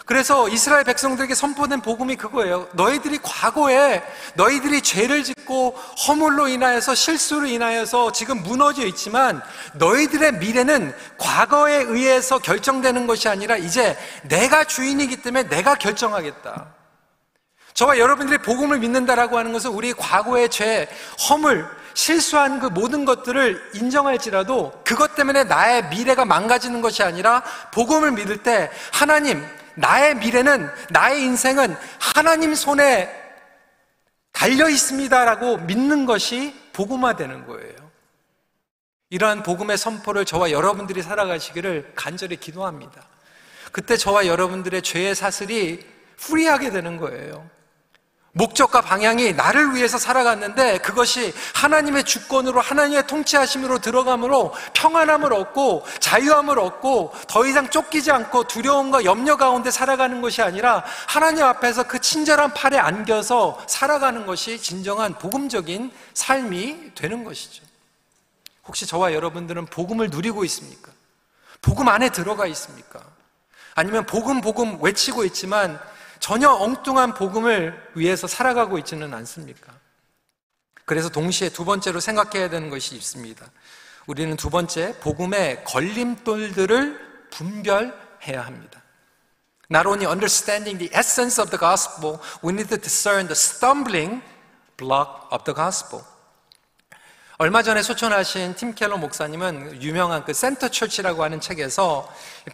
그래서 0.08 0.48
이스라엘 0.48 0.84
백성들에게 0.84 1.34
선포된 1.34 1.82
복음이 1.82 2.16
그거예요. 2.16 2.66
너희들이 2.72 3.18
과거에 3.22 4.02
너희들이 4.36 4.80
죄를 4.80 5.22
짓고 5.22 5.72
허물로 6.06 6.48
인하여서 6.48 6.94
실수로 6.94 7.46
인하여서 7.46 8.12
지금 8.12 8.42
무너져 8.42 8.86
있지만 8.86 9.42
너희들의 9.74 10.38
미래는 10.38 10.94
과거에 11.18 11.82
의해서 11.82 12.38
결정되는 12.38 13.06
것이 13.06 13.28
아니라 13.28 13.58
이제 13.58 13.98
내가 14.22 14.64
주인이기 14.64 15.20
때문에 15.20 15.46
내가 15.50 15.74
결정하겠다. 15.74 16.68
저와 17.74 17.98
여러분들이 17.98 18.38
복음을 18.38 18.78
믿는다라고 18.78 19.36
하는 19.36 19.52
것은 19.52 19.72
우리 19.72 19.92
과거의 19.92 20.48
죄, 20.48 20.88
허물, 21.28 21.68
실수한 21.92 22.60
그 22.60 22.66
모든 22.68 23.04
것들을 23.04 23.72
인정할지라도 23.74 24.72
그것 24.84 25.14
때문에 25.16 25.44
나의 25.44 25.90
미래가 25.90 26.24
망가지는 26.24 26.80
것이 26.80 27.02
아니라 27.02 27.42
복음을 27.74 28.12
믿을 28.12 28.38
때 28.38 28.70
하나님, 28.90 29.44
나의 29.78 30.16
미래는, 30.16 30.68
나의 30.90 31.22
인생은 31.22 31.76
하나님 32.00 32.54
손에 32.54 33.08
달려 34.32 34.68
있습니다라고 34.68 35.58
믿는 35.58 36.06
것이 36.06 36.54
복음화되는 36.72 37.46
거예요. 37.46 37.76
이러한 39.10 39.42
복음의 39.42 39.78
선포를 39.78 40.24
저와 40.24 40.50
여러분들이 40.50 41.02
살아가시기를 41.02 41.92
간절히 41.94 42.36
기도합니다. 42.36 43.02
그때 43.72 43.96
저와 43.96 44.26
여러분들의 44.26 44.82
죄의 44.82 45.14
사슬이 45.14 45.80
후리하게 46.18 46.70
되는 46.70 46.96
거예요. 46.98 47.48
목적과 48.32 48.82
방향이 48.82 49.32
나를 49.32 49.74
위해서 49.74 49.98
살아갔는데 49.98 50.78
그것이 50.78 51.34
하나님의 51.54 52.04
주권으로 52.04 52.60
하나님의 52.60 53.06
통치하심으로 53.06 53.78
들어감으로 53.78 54.54
평안함을 54.74 55.32
얻고 55.32 55.84
자유함을 55.98 56.58
얻고 56.58 57.14
더 57.26 57.46
이상 57.46 57.70
쫓기지 57.70 58.12
않고 58.12 58.44
두려움과 58.44 59.04
염려 59.04 59.36
가운데 59.36 59.70
살아가는 59.70 60.20
것이 60.20 60.42
아니라 60.42 60.84
하나님 61.06 61.44
앞에서 61.44 61.84
그 61.84 62.00
친절한 62.00 62.54
팔에 62.54 62.78
안겨서 62.78 63.64
살아가는 63.66 64.26
것이 64.26 64.60
진정한 64.60 65.14
복음적인 65.14 65.90
삶이 66.14 66.92
되는 66.94 67.24
것이죠. 67.24 67.64
혹시 68.66 68.86
저와 68.86 69.14
여러분들은 69.14 69.66
복음을 69.66 70.10
누리고 70.10 70.44
있습니까? 70.44 70.92
복음 71.62 71.88
안에 71.88 72.10
들어가 72.10 72.46
있습니까? 72.46 73.00
아니면 73.74 74.04
복음 74.06 74.40
복음 74.40 74.82
외치고 74.82 75.24
있지만 75.24 75.80
전혀 76.28 76.50
엉뚱한 76.50 77.14
복음을 77.14 77.90
위해서 77.94 78.26
살아가고 78.26 78.76
있지는 78.80 79.14
않습니까? 79.14 79.72
그래서 80.84 81.08
동시에 81.08 81.48
두 81.48 81.64
번째로 81.64 82.00
생각해야 82.00 82.50
되는 82.50 82.68
것이 82.68 82.96
있습니다. 82.96 83.50
우리는 84.06 84.36
두 84.36 84.50
번째, 84.50 84.94
복음의 85.00 85.64
걸림돌들을 85.64 87.30
분별해야 87.30 88.44
합니다. 88.44 88.82
Not 89.70 89.88
only 89.88 90.04
understanding 90.04 90.76
the 90.76 90.92
essence 90.94 91.40
of 91.40 91.48
the 91.48 91.58
gospel, 91.58 92.18
we 92.44 92.52
need 92.52 92.68
to 92.68 92.76
discern 92.76 93.26
the 93.26 93.32
stumbling 93.32 94.22
block 94.76 95.30
of 95.32 95.44
the 95.44 95.54
gospel. 95.56 96.04
얼마 97.38 97.62
전에 97.62 97.80
소천하신 97.80 98.54
팀 98.54 98.74
켈러 98.74 98.98
목사님은 98.98 99.80
유명한 99.80 100.26
그 100.26 100.34
센터 100.34 100.68
철치라고 100.68 101.24
하는 101.24 101.40
책에서 101.40 102.06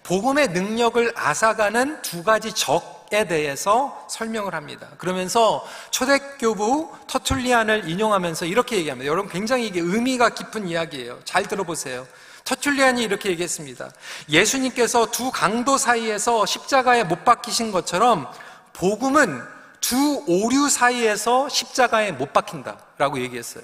복음의 0.05 0.51
능력을 0.51 1.13
앗아가는 1.17 2.03
두 2.03 2.23
가지 2.23 2.53
적 2.53 2.94
에 3.15 3.29
대해서 3.29 4.07
설명을 4.11 4.55
합니다. 4.55 4.89
그러면서 4.99 5.65
초대교부 5.91 6.91
터툴리안을 7.07 7.89
인용하면서 7.89 8.47
이렇게 8.47 8.77
얘기합니다. 8.77 9.09
여러분 9.09 9.31
굉장히 9.31 9.69
이게 9.69 9.79
의미가 9.79 10.31
깊은 10.31 10.67
이야기예요. 10.67 11.21
잘 11.25 11.45
들어보세요. 11.45 12.09
터툴리안이 12.43 13.05
이렇게 13.05 13.31
얘기했습니다. 13.31 13.91
예수님께서 14.29 15.07
두 15.13 15.31
강도 15.31 15.79
사이에서 15.79 16.45
십자가에 16.45 17.05
못 17.05 17.25
박히신 17.25 17.71
것처럼 17.71 18.27
복음은 18.73 19.43
두 19.81 20.25
오류 20.27 20.69
사이에서 20.69 21.49
십자가에 21.49 22.11
못 22.11 22.33
박힌다라고 22.33 23.21
얘기했어요. 23.21 23.63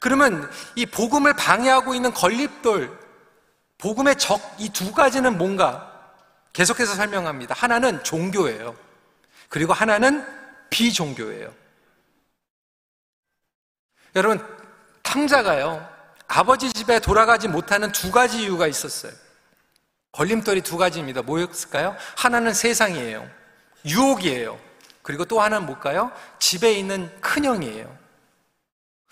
그러면 0.00 0.50
이 0.74 0.86
복음을 0.86 1.34
방해하고 1.34 1.94
있는 1.94 2.12
걸립돌, 2.12 2.98
복음의 3.78 4.16
적, 4.16 4.40
이 4.58 4.70
두 4.70 4.92
가지는 4.92 5.38
뭔가? 5.38 5.85
계속해서 6.56 6.94
설명합니다. 6.94 7.54
하나는 7.54 8.02
종교예요. 8.02 8.74
그리고 9.50 9.74
하나는 9.74 10.26
비종교예요. 10.70 11.52
여러분, 14.14 14.42
탕자가요, 15.02 15.86
아버지 16.26 16.72
집에 16.72 16.98
돌아가지 16.98 17.46
못하는 17.46 17.92
두 17.92 18.10
가지 18.10 18.42
이유가 18.42 18.66
있었어요. 18.66 19.12
걸림돌이 20.12 20.62
두 20.62 20.78
가지입니다. 20.78 21.20
뭐였을까요? 21.20 21.94
하나는 22.16 22.54
세상이에요. 22.54 23.30
유혹이에요. 23.84 24.58
그리고 25.02 25.26
또 25.26 25.42
하나는 25.42 25.66
뭘까요? 25.66 26.10
집에 26.38 26.72
있는 26.72 27.14
큰형이에요. 27.20 27.98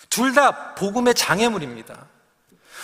둘 0.08 0.32
다 0.32 0.74
복음의 0.76 1.12
장애물입니다. 1.14 2.06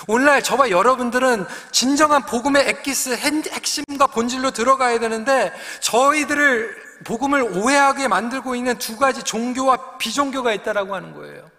오늘날 0.07 0.43
저와 0.43 0.71
여러분들은 0.71 1.47
진정한 1.71 2.25
복음의 2.25 2.69
엑기스 2.69 3.11
핵심과 3.17 4.09
본질로 4.09 4.51
들어가야 4.51 4.99
되는데 4.99 5.53
저희들을 5.81 6.91
복음을 7.05 7.43
오해하게 7.43 8.09
만들고 8.09 8.55
있는 8.55 8.79
두 8.79 8.97
가지 8.97 9.23
종교와 9.23 9.99
비종교가 9.99 10.53
있다라고 10.53 10.95
하는 10.95 11.15
거예요. 11.15 11.51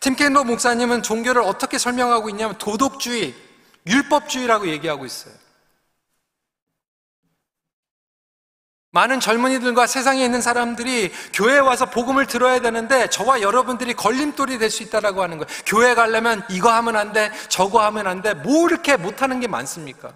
팀켄로 0.00 0.44
목사님은 0.44 1.02
종교를 1.02 1.42
어떻게 1.42 1.78
설명하고 1.78 2.30
있냐면 2.30 2.56
도덕주의, 2.58 3.34
율법주의라고 3.86 4.68
얘기하고 4.68 5.04
있어요. 5.04 5.34
많은 8.92 9.20
젊은이들과 9.20 9.86
세상에 9.86 10.24
있는 10.24 10.42
사람들이 10.42 11.12
교회에 11.32 11.58
와서 11.58 11.86
복음을 11.86 12.26
들어야 12.26 12.60
되는데 12.60 13.08
저와 13.08 13.40
여러분들이 13.40 13.94
걸림돌이 13.94 14.58
될 14.58 14.70
수 14.70 14.82
있다라고 14.82 15.22
하는 15.22 15.38
거예요. 15.38 15.46
교회 15.66 15.94
가려면 15.94 16.44
이거 16.50 16.70
하면 16.72 16.96
안 16.96 17.12
돼, 17.12 17.30
저거 17.48 17.82
하면 17.86 18.06
안 18.06 18.22
돼. 18.22 18.34
뭐 18.34 18.68
이렇게 18.68 18.96
못 18.96 19.22
하는 19.22 19.40
게 19.40 19.46
많습니까? 19.48 20.12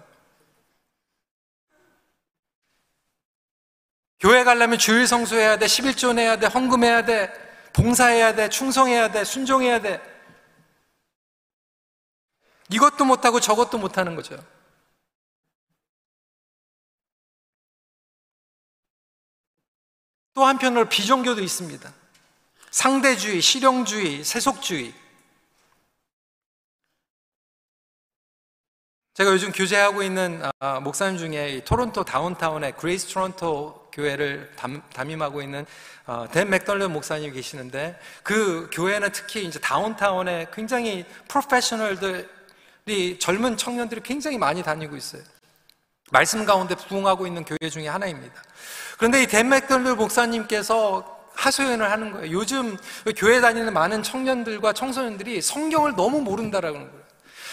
교회 4.19 4.43
가려면 4.43 4.77
주일 4.77 5.07
성수해야 5.07 5.57
돼, 5.57 5.65
11조 5.65 6.13
내야 6.15 6.37
돼, 6.37 6.47
헌금해야 6.47 7.05
돼, 7.05 7.31
봉사해야 7.73 8.33
돼, 8.35 8.49
충성해야 8.49 9.11
돼, 9.11 9.23
순종해야 9.23 9.81
돼. 9.81 10.01
이것도 12.69 13.05
못하고 13.05 13.39
저것도 13.39 13.77
못하는 13.77 14.15
거죠. 14.15 14.37
또 20.35 20.43
한편으로 20.43 20.89
비종교도 20.89 21.41
있습니다. 21.41 21.91
상대주의, 22.69 23.41
실용주의, 23.41 24.23
세속주의. 24.23 24.93
제가 29.13 29.31
요즘 29.31 29.53
교제하고 29.53 30.03
있는 30.03 30.43
아, 30.59 30.81
목사님 30.81 31.17
중에 31.17 31.63
토론토 31.63 32.03
다운타운의 32.03 32.75
그레이스 32.75 33.07
토론토 33.13 33.87
교회를 33.93 34.51
담, 34.57 35.09
임하고 35.09 35.41
있는 35.41 35.65
어, 36.05 36.27
댄 36.29 36.49
맥덜런 36.49 36.91
목사님이 36.91 37.31
계시는데 37.31 37.97
그 38.21 38.69
교회는 38.73 39.13
특히 39.13 39.45
이제 39.45 39.57
다운타운에 39.59 40.47
굉장히 40.53 41.05
프로페셔널들이 41.29 43.19
젊은 43.19 43.55
청년들이 43.55 44.01
굉장히 44.01 44.37
많이 44.37 44.61
다니고 44.61 44.97
있어요. 44.97 45.23
말씀 46.11 46.45
가운데 46.45 46.75
부흥하고 46.75 47.25
있는 47.27 47.43
교회 47.45 47.69
중에 47.69 47.87
하나입니다. 47.87 48.41
그런데 48.97 49.23
이 49.23 49.27
댄 49.27 49.49
맥덜루 49.49 49.95
목사님께서 49.95 51.15
하소연을 51.35 51.91
하는 51.91 52.11
거예요. 52.11 52.31
요즘 52.31 52.77
교회 53.17 53.41
다니는 53.41 53.73
많은 53.73 54.03
청년들과 54.03 54.73
청소년들이 54.73 55.41
성경을 55.41 55.95
너무 55.95 56.21
모른다라는 56.21 56.79
거예요. 56.79 57.05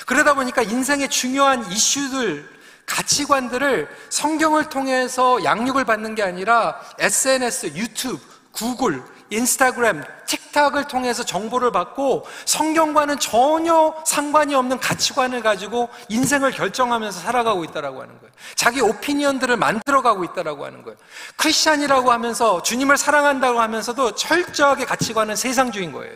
그러다 0.06 0.34
보니까 0.34 0.62
인생의 0.62 1.08
중요한 1.08 1.64
이슈들, 1.70 2.48
가치관들을 2.86 3.88
성경을 4.10 4.68
통해서 4.68 5.42
양육을 5.42 5.84
받는 5.84 6.14
게 6.14 6.22
아니라 6.22 6.80
SNS, 6.98 7.74
유튜브, 7.74 8.20
구글, 8.52 9.02
인스타그램, 9.32 10.04
틱탁을 10.26 10.86
통해서 10.88 11.24
정보를 11.24 11.72
받고 11.72 12.26
성경과는 12.44 13.18
전혀 13.18 13.94
상관이 14.06 14.54
없는 14.54 14.78
가치관을 14.78 15.42
가지고 15.42 15.88
인생을 16.08 16.52
결정하면서 16.52 17.20
살아가고 17.20 17.64
있다라고 17.64 18.02
하는 18.02 18.18
거예요. 18.20 18.32
자기 18.54 18.80
오피니언들을 18.80 19.56
만들어가고 19.56 20.24
있다라고 20.24 20.64
하는 20.64 20.82
거예요. 20.82 20.96
크리스찬이라고 21.36 22.12
하면서 22.12 22.62
주님을 22.62 22.96
사랑한다고 22.96 23.60
하면서도 23.60 24.14
철저하게 24.14 24.84
가치관은 24.84 25.36
세상주의인 25.36 25.92
거예요. 25.92 26.14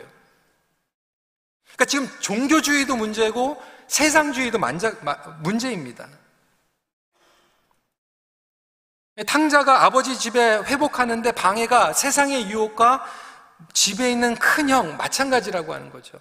그러니까 1.77 1.85
지금 1.87 2.09
종교주의도 2.21 2.97
문제고 2.97 3.61
세상주의도 3.89 4.59
만자, 4.59 4.93
문제입니다. 5.43 6.07
탕자가 9.25 9.85
아버지 9.85 10.19
집에 10.19 10.59
회복하는데 10.59 11.33
방해가 11.33 11.95
세상의 11.95 12.51
유혹과 12.51 13.05
집에 13.73 14.11
있는 14.11 14.35
큰형 14.35 14.99
마찬가지라고 14.99 15.73
하는 15.73 15.91
거죠. 15.91 16.21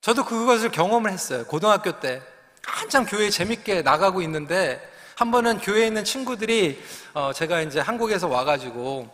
저도 0.00 0.24
그것을 0.24 0.70
경험을 0.70 1.10
했어요. 1.10 1.44
고등학교 1.46 2.00
때 2.00 2.22
한참 2.64 3.06
교회 3.06 3.30
재밌게 3.30 3.82
나가고 3.82 4.22
있는데 4.22 4.80
한 5.16 5.30
번은 5.30 5.58
교회에 5.58 5.86
있는 5.86 6.04
친구들이 6.04 6.82
어, 7.14 7.32
제가 7.32 7.62
이제 7.62 7.80
한국에서 7.80 8.28
와가지고 8.28 9.08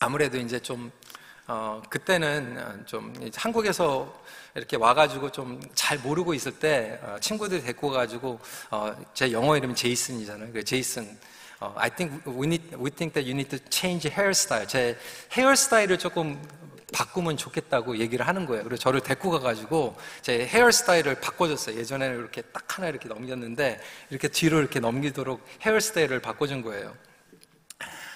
아무래도 0.00 0.36
이제 0.38 0.58
좀 0.60 0.92
어, 1.54 1.82
그때는 1.90 2.82
좀 2.86 3.12
한국에서 3.36 4.10
이렇게 4.54 4.78
와가지고 4.78 5.30
좀 5.32 5.60
잘 5.74 5.98
모르고 5.98 6.32
있을 6.32 6.52
때 6.52 6.98
어, 7.02 7.16
친구들 7.20 7.60
데리고 7.60 7.90
가지고 7.90 8.40
어, 8.70 8.96
제 9.12 9.30
영어 9.32 9.54
이름이 9.58 9.74
제이슨이잖아요. 9.74 10.50
그 10.50 10.64
제이슨. 10.64 11.18
어, 11.60 11.74
I 11.76 11.90
think 11.90 12.22
we 12.26 12.46
need 12.46 12.74
we 12.76 12.90
think 12.90 13.12
that 13.12 13.30
you 13.30 13.32
need 13.32 13.50
to 13.50 13.58
change 13.68 14.10
hairstyle. 14.10 14.66
제 14.66 14.96
헤어스타일을 15.32 15.98
조금 15.98 16.40
바꾸면 16.94 17.36
좋겠다고 17.36 17.98
얘기를 17.98 18.26
하는 18.26 18.46
거예요. 18.46 18.64
그래서 18.64 18.80
저를 18.80 19.02
데리고 19.02 19.30
가가지고 19.30 19.94
제 20.22 20.46
헤어스타일을 20.46 21.20
바꿔줬어요. 21.20 21.76
예전에는 21.78 22.18
이렇게 22.18 22.40
딱 22.40 22.78
하나 22.78 22.88
이렇게 22.88 23.10
넘겼는데 23.10 23.78
이렇게 24.08 24.28
뒤로 24.28 24.58
이렇게 24.58 24.80
넘기도록 24.80 25.46
헤어스타일을 25.60 26.20
바꿔준 26.20 26.62
거예요. 26.62 26.94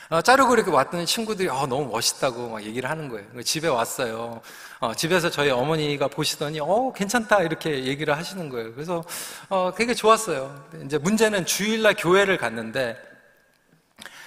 어, 0.08 0.22
자르고 0.22 0.54
이렇게 0.54 0.70
왔더니 0.70 1.04
친구들이 1.04 1.48
어, 1.48 1.66
너무 1.66 1.90
멋있다고 1.90 2.50
막 2.50 2.62
얘기를 2.62 2.88
하는 2.88 3.08
거예요. 3.08 3.42
집에 3.42 3.66
왔어요. 3.66 4.40
어, 4.78 4.94
집에서 4.94 5.30
저희 5.30 5.50
어머니가 5.50 6.06
보시더니 6.06 6.60
어, 6.60 6.92
괜찮다 6.94 7.42
이렇게 7.42 7.84
얘기를 7.86 8.16
하시는 8.16 8.48
거예요. 8.48 8.72
그래서 8.72 9.02
어, 9.48 9.72
되게 9.76 9.94
좋았어요. 9.94 10.64
이제 10.84 10.96
문제는 10.98 11.44
주일날 11.44 11.94
교회를 11.98 12.36
갔는데 12.36 12.96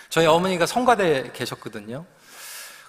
저희 0.09 0.25
어머니가 0.25 0.65
성가대에 0.65 1.31
계셨거든요. 1.31 2.05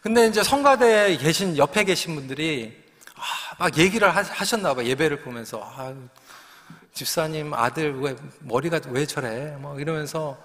근데 0.03 0.27
이제 0.27 0.43
성가대에 0.43 1.17
계신 1.19 1.57
옆에 1.57 1.85
계신 1.85 2.17
분들이 2.17 2.77
아, 3.15 3.23
막 3.59 3.79
얘기를 3.79 4.11
하셨나 4.11 4.75
봐 4.75 4.83
예배를 4.83 5.21
보면서 5.21 5.63
아, 5.63 5.95
집사님 6.93 7.55
아들 7.55 8.01
왜 8.01 8.17
머리가 8.41 8.81
왜 8.89 9.07
저래? 9.07 9.55
뭐 9.61 9.79
이러면서 9.79 10.37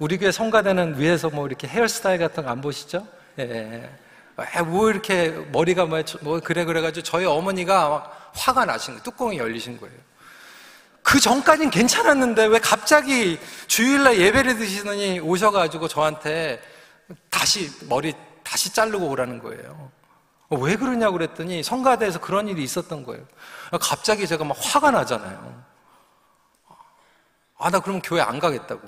우리 0.00 0.16
교회 0.16 0.32
성가대는 0.32 0.98
위에서 0.98 1.28
뭐 1.28 1.46
이렇게 1.46 1.68
헤어스타일 1.68 2.18
같은 2.18 2.42
거 2.44 2.50
안 2.50 2.62
보시죠? 2.62 3.06
예. 3.38 3.42
예. 3.42 3.98
아, 4.36 4.62
뭐 4.62 4.90
이렇게 4.90 5.28
머리가 5.52 5.84
뭐, 5.84 6.02
뭐 6.22 6.40
그래 6.40 6.64
그래가지고 6.64 7.04
저희 7.04 7.26
어머니가 7.26 7.88
막 7.90 8.32
화가 8.34 8.64
나신 8.64 8.94
거예요. 8.94 9.02
뚜껑이 9.02 9.36
열리신 9.36 9.78
거예요. 9.78 9.94
그 11.02 11.20
전까진 11.20 11.68
괜찮았는데 11.68 12.46
왜 12.46 12.58
갑자기 12.60 13.38
주일날 13.66 14.18
예배를 14.18 14.56
드시더니 14.56 15.20
오셔가지고 15.20 15.88
저한테 15.88 16.62
다시 17.28 17.70
머리 17.86 18.14
다시 18.42 18.72
자르고 18.72 19.06
오라는 19.06 19.38
거예요. 19.38 19.90
왜 20.48 20.76
그러냐고 20.76 21.18
그랬더니 21.18 21.62
성가대에서 21.62 22.20
그런 22.20 22.48
일이 22.48 22.62
있었던 22.62 23.04
거예요. 23.04 23.22
갑자기 23.80 24.26
제가 24.26 24.44
막 24.44 24.56
화가 24.58 24.90
나잖아요. 24.92 25.62
아, 27.58 27.68
나 27.70 27.80
그러면 27.80 28.00
교회 28.00 28.22
안 28.22 28.38
가겠다고. 28.38 28.80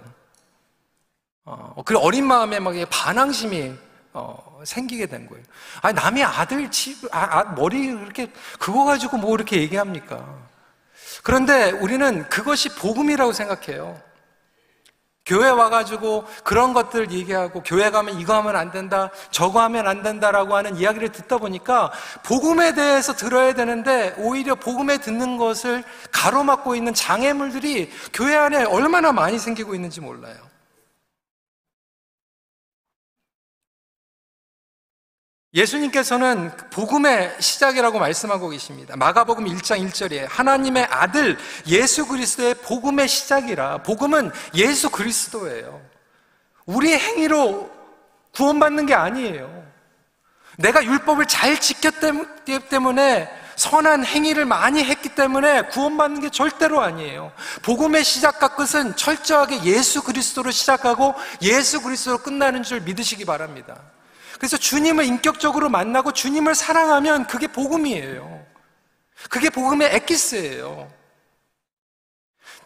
어, 1.45 1.83
그 1.85 1.99
어린 1.99 2.27
마음에 2.27 2.61
막 2.61 2.75
반항심이 2.89 3.75
어, 4.15 4.61
생기게 4.65 5.07
된 5.07 5.27
거예요. 5.27 5.43
아니, 5.81 5.95
남의 5.95 6.23
아들 6.23 6.71
집, 6.71 7.05
아, 7.15 7.39
아, 7.39 7.45
머리 7.55 7.93
그렇게, 7.93 8.31
그거 8.59 8.85
가지고 8.85 9.17
뭐 9.17 9.35
이렇게 9.35 9.57
얘기합니까? 9.61 10.25
그런데 11.23 11.71
우리는 11.71 12.29
그것이 12.29 12.69
복음이라고 12.77 13.33
생각해요. 13.33 13.99
교회 15.25 15.49
와가지고 15.49 16.27
그런 16.43 16.75
것들 16.75 17.13
얘기하고 17.13 17.63
교회 17.63 17.91
가면 17.91 18.19
이거 18.19 18.35
하면 18.35 18.57
안 18.57 18.73
된다, 18.73 19.11
저거 19.31 19.63
하면 19.63 19.87
안 19.87 20.03
된다라고 20.03 20.57
하는 20.57 20.77
이야기를 20.77 21.11
듣다 21.11 21.39
보니까 21.39 21.93
복음에 22.25 22.75
대해서 22.75 23.15
들어야 23.15 23.55
되는데 23.55 24.15
오히려 24.19 24.57
복음에 24.57 24.99
듣는 24.99 25.37
것을 25.37 25.85
가로막고 26.11 26.75
있는 26.75 26.93
장애물들이 26.93 27.91
교회 28.13 28.37
안에 28.37 28.65
얼마나 28.65 29.13
많이 29.13 29.39
생기고 29.39 29.77
있는지 29.77 30.01
몰라요. 30.01 30.52
예수님께서는 35.55 36.51
복음의 36.71 37.37
시작이라고 37.39 37.99
말씀하고 37.99 38.49
계십니다. 38.49 38.97
마가복음 38.97 39.45
1장 39.45 39.87
1절에 39.87 40.27
하나님의 40.29 40.85
아들 40.85 41.37
예수 41.67 42.07
그리스도의 42.07 42.55
복음의 42.55 43.07
시작이라 43.07 43.83
복음은 43.83 44.31
예수 44.55 44.89
그리스도예요. 44.89 45.83
우리의 46.65 46.99
행위로 46.99 47.71
구원받는 48.35 48.87
게 48.87 48.95
아니에요. 48.95 49.63
내가 50.57 50.83
율법을 50.83 51.27
잘 51.27 51.61
지켰기 51.61 52.69
때문에 52.71 53.31
선한 53.57 54.07
행위를 54.07 54.47
많이 54.47 54.83
했기 54.83 55.11
때문에 55.11 55.67
구원받는 55.67 56.23
게 56.23 56.31
절대로 56.31 56.81
아니에요. 56.81 57.31
복음의 57.63 58.05
시작과 58.05 58.57
끝은 58.57 58.97
철저하게 58.97 59.65
예수 59.65 60.03
그리스도로 60.03 60.51
시작하고 60.51 61.15
예수 61.43 61.83
그리스도로 61.83 62.19
끝나는 62.19 62.63
줄 62.63 62.81
믿으시기 62.81 63.27
바랍니다. 63.27 63.77
그래서 64.43 64.57
주님을 64.57 65.05
인격적으로 65.05 65.69
만나고 65.69 66.11
주님을 66.11 66.57
사랑하면 66.57 67.29
그게 67.29 67.47
복음이에요. 67.47 68.45
그게 69.31 69.51
복음의 69.51 69.95
에키스예요. 69.95 70.91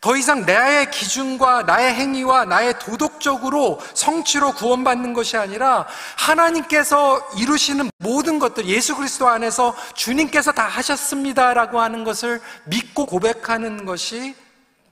더 0.00 0.16
이상 0.16 0.46
나의 0.46 0.90
기준과 0.90 1.64
나의 1.64 1.92
행위와 1.92 2.46
나의 2.46 2.78
도덕적으로 2.78 3.78
성취로 3.92 4.54
구원받는 4.54 5.12
것이 5.12 5.36
아니라 5.36 5.86
하나님께서 6.16 7.18
이루시는 7.36 7.90
모든 7.98 8.38
것들, 8.38 8.64
예수 8.64 8.96
그리스도 8.96 9.28
안에서 9.28 9.76
주님께서 9.92 10.52
다 10.52 10.66
하셨습니다라고 10.66 11.78
하는 11.78 12.04
것을 12.04 12.40
믿고 12.64 13.04
고백하는 13.04 13.84
것이 13.84 14.34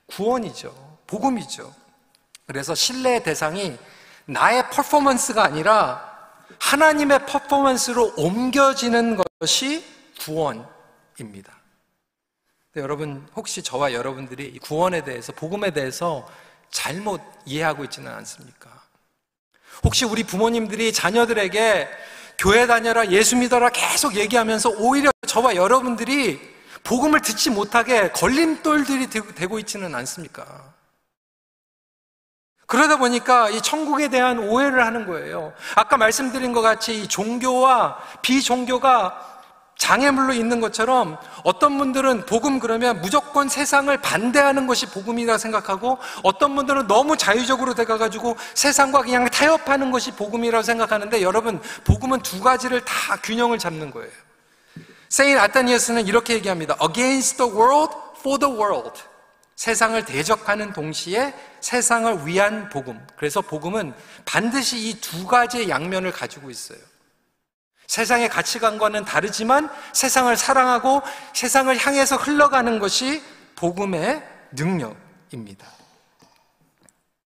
구원이죠. 0.05 0.99
복음이죠. 1.07 1.73
그래서 2.45 2.75
신뢰의 2.75 3.23
대상이 3.23 3.75
나의 4.25 4.69
퍼포먼스가 4.69 5.43
아니라 5.43 6.14
하나님의 6.65 7.27
퍼포먼스로 7.27 8.11
옮겨지는 8.17 9.17
것이 9.39 9.85
구원입니다. 10.21 11.53
여러분, 12.77 13.27
혹시 13.35 13.61
저와 13.61 13.93
여러분들이 13.93 14.57
구원에 14.59 15.03
대해서, 15.03 15.31
복음에 15.31 15.71
대해서 15.71 16.27
잘못 16.71 17.21
이해하고 17.45 17.83
있지는 17.83 18.11
않습니까? 18.11 18.81
혹시 19.83 20.05
우리 20.05 20.23
부모님들이 20.23 20.91
자녀들에게 20.91 21.87
교회 22.39 22.65
다녀라, 22.65 23.11
예수 23.11 23.37
믿어라 23.37 23.69
계속 23.69 24.15
얘기하면서 24.15 24.71
오히려 24.79 25.11
저와 25.27 25.55
여러분들이 25.55 26.39
복음을 26.83 27.21
듣지 27.21 27.51
못하게 27.51 28.09
걸림돌들이 28.11 29.09
되고 29.09 29.59
있지는 29.59 29.93
않습니까? 29.93 30.74
그러다 32.65 32.97
보니까 32.97 33.49
이 33.49 33.61
천국에 33.61 34.07
대한 34.07 34.39
오해를 34.39 34.85
하는 34.85 35.05
거예요. 35.05 35.53
아까 35.75 35.97
말씀드린 35.97 36.51
것 36.51 36.61
같이 36.61 37.01
이 37.01 37.07
종교와 37.07 37.97
비종교가 38.21 39.35
장애물로 39.77 40.33
있는 40.33 40.61
것처럼 40.61 41.17
어떤 41.43 41.77
분들은 41.77 42.25
복음 42.25 42.59
그러면 42.59 43.01
무조건 43.01 43.49
세상을 43.49 43.95
반대하는 43.97 44.67
것이 44.67 44.85
복음이라 44.87 45.37
생각하고 45.37 45.97
어떤 46.23 46.55
분들은 46.55 46.87
너무 46.87 47.17
자유적으로 47.17 47.73
돼가가지고 47.73 48.37
세상과 48.53 49.01
그냥 49.01 49.25
타협하는 49.25 49.91
것이 49.91 50.11
복음이라고 50.11 50.63
생각하는데 50.63 51.21
여러분 51.21 51.61
복음은 51.83 52.21
두 52.21 52.41
가지를 52.41 52.85
다 52.85 53.17
균형을 53.21 53.59
잡는 53.59 53.91
거예요. 53.91 54.11
세인 55.09 55.37
아타니어스는 55.37 56.07
이렇게 56.07 56.33
얘기합니다. 56.35 56.75
Against 56.81 57.37
the 57.37 57.51
world, 57.51 57.93
for 58.19 58.39
the 58.39 58.53
world. 58.53 59.01
세상을 59.55 60.03
대적하는 60.05 60.73
동시에 60.73 61.33
세상을 61.61 62.27
위한 62.27 62.69
복음. 62.69 63.05
그래서 63.15 63.41
복음은 63.41 63.93
반드시 64.25 64.89
이 64.89 64.99
두 64.99 65.25
가지의 65.25 65.69
양면을 65.69 66.11
가지고 66.11 66.49
있어요. 66.49 66.79
세상의 67.87 68.29
가치관과는 68.29 69.05
다르지만 69.05 69.69
세상을 69.93 70.35
사랑하고 70.35 71.01
세상을 71.33 71.77
향해서 71.77 72.17
흘러가는 72.17 72.79
것이 72.79 73.23
복음의 73.55 74.27
능력입니다. 74.51 75.67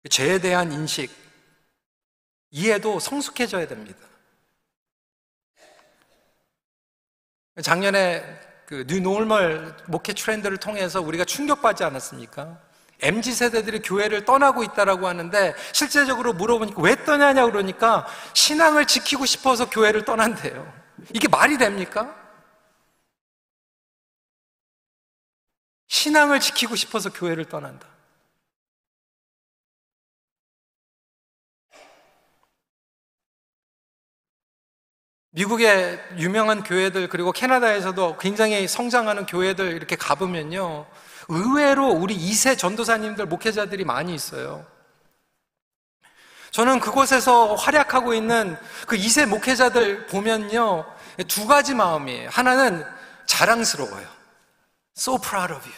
죄에 0.10 0.40
대한 0.40 0.72
인식, 0.72 1.12
이해도 2.50 3.00
성숙해져야 3.00 3.68
됩니다. 3.68 4.00
작년에 7.62 8.47
그 8.68 8.84
뉴노멀 8.86 9.78
목회 9.86 10.12
트렌드를 10.12 10.58
통해서 10.58 11.00
우리가 11.00 11.24
충격받지 11.24 11.86
않았습니까? 11.86 12.60
MZ 13.02 13.32
세대들이 13.32 13.80
교회를 13.82 14.26
떠나고 14.26 14.62
있다라고 14.62 15.08
하는데 15.08 15.56
실제적으로 15.72 16.34
물어보니까 16.34 16.82
왜 16.82 17.02
떠나냐 17.06 17.46
그러니까 17.46 18.06
신앙을 18.34 18.86
지키고 18.86 19.26
싶어서 19.26 19.70
교회를 19.70 20.04
떠난대요. 20.04 20.70
이게 21.14 21.30
말이 21.30 21.58
됩니까? 21.58 22.14
신앙을 25.88 26.42
지키고 26.42 26.76
싶어서 26.76 27.10
교회를 27.10 27.46
떠난다. 27.46 27.88
미국의 35.38 36.04
유명한 36.18 36.64
교회들 36.64 37.10
그리고 37.10 37.32
캐나다에서도 37.32 38.18
굉장히 38.18 38.68
성장하는 38.68 39.28
교회들 39.28 39.74
이렇게 39.74 39.96
가보면요. 39.96 40.88
의외로 41.28 41.90
우리 41.90 42.18
2세 42.18 42.58
전도사님들, 42.58 43.28
목회자들이 43.28 43.86
많이 43.86 44.16
있어요. 44.16 44.66
저는 46.50 46.80
그곳에서 46.80 47.54
활약하고 47.54 48.16
있는 48.16 48.58
그 48.88 48.98
2세 48.98 49.28
목회자들 49.28 50.08
보면요. 50.08 50.86
두 51.28 51.46
가지 51.46 51.76
마음이에요. 51.76 52.30
하나는 52.32 52.84
자랑스러워요. 53.28 54.08
So 54.98 55.20
proud 55.20 55.54
of 55.54 55.62
you. 55.62 55.78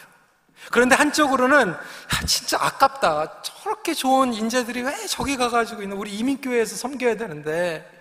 그런데 0.70 0.94
한쪽으로는 0.94 1.72
야, 1.72 2.26
진짜 2.26 2.56
아깝다. 2.58 3.42
저렇게 3.42 3.92
좋은 3.92 4.32
인재들이 4.32 4.80
왜 4.82 5.06
저기 5.06 5.36
가가지고 5.36 5.82
있는 5.82 5.98
우리 5.98 6.16
이민교회에서 6.16 6.76
섬겨야 6.76 7.16
되는데. 7.16 7.99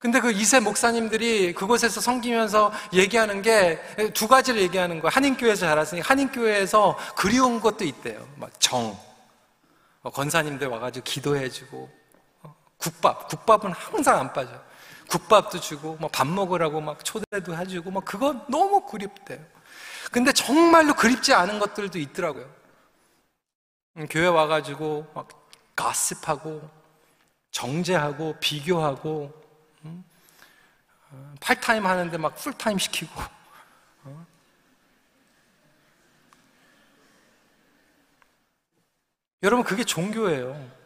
근데 0.00 0.18
그 0.18 0.32
이세 0.32 0.60
목사님들이 0.60 1.52
그곳에서 1.52 2.00
섬기면서 2.00 2.72
얘기하는 2.94 3.42
게 3.42 3.78
두 4.14 4.26
가지를 4.28 4.62
얘기하는 4.62 5.00
거예요. 5.00 5.10
한인교회에서 5.12 5.66
자랐으니 5.66 6.00
한인교회에서 6.00 6.96
그리운 7.16 7.60
것도 7.60 7.84
있대요. 7.84 8.26
막 8.36 8.50
정. 8.58 8.98
어, 10.02 10.10
권사님들 10.10 10.68
와가지고 10.68 11.04
기도해주고. 11.04 11.90
어, 12.42 12.56
국밥. 12.78 13.28
국밥은 13.28 13.72
항상 13.72 14.18
안 14.18 14.32
빠져. 14.32 14.50
국밥도 15.10 15.60
주고, 15.60 15.96
뭐밥 15.96 16.26
먹으라고 16.28 16.80
막 16.80 17.04
초대도 17.04 17.56
해주고, 17.56 17.90
막 17.90 18.04
그거 18.04 18.46
너무 18.48 18.86
그립대요. 18.86 19.40
근데 20.12 20.32
정말로 20.32 20.94
그립지 20.94 21.34
않은 21.34 21.58
것들도 21.58 21.98
있더라고요. 21.98 22.48
음, 23.98 24.06
교회 24.08 24.26
와가지고 24.28 25.10
막 25.14 25.28
가습하고 25.76 26.62
정제하고 27.50 28.36
비교하고 28.40 29.39
팔타임 31.40 31.86
하는데 31.86 32.16
막 32.18 32.34
풀타임 32.36 32.78
시키고 32.78 33.20
어? 34.04 34.26
여러분 39.42 39.64
그게 39.64 39.84
종교예요. 39.84 40.80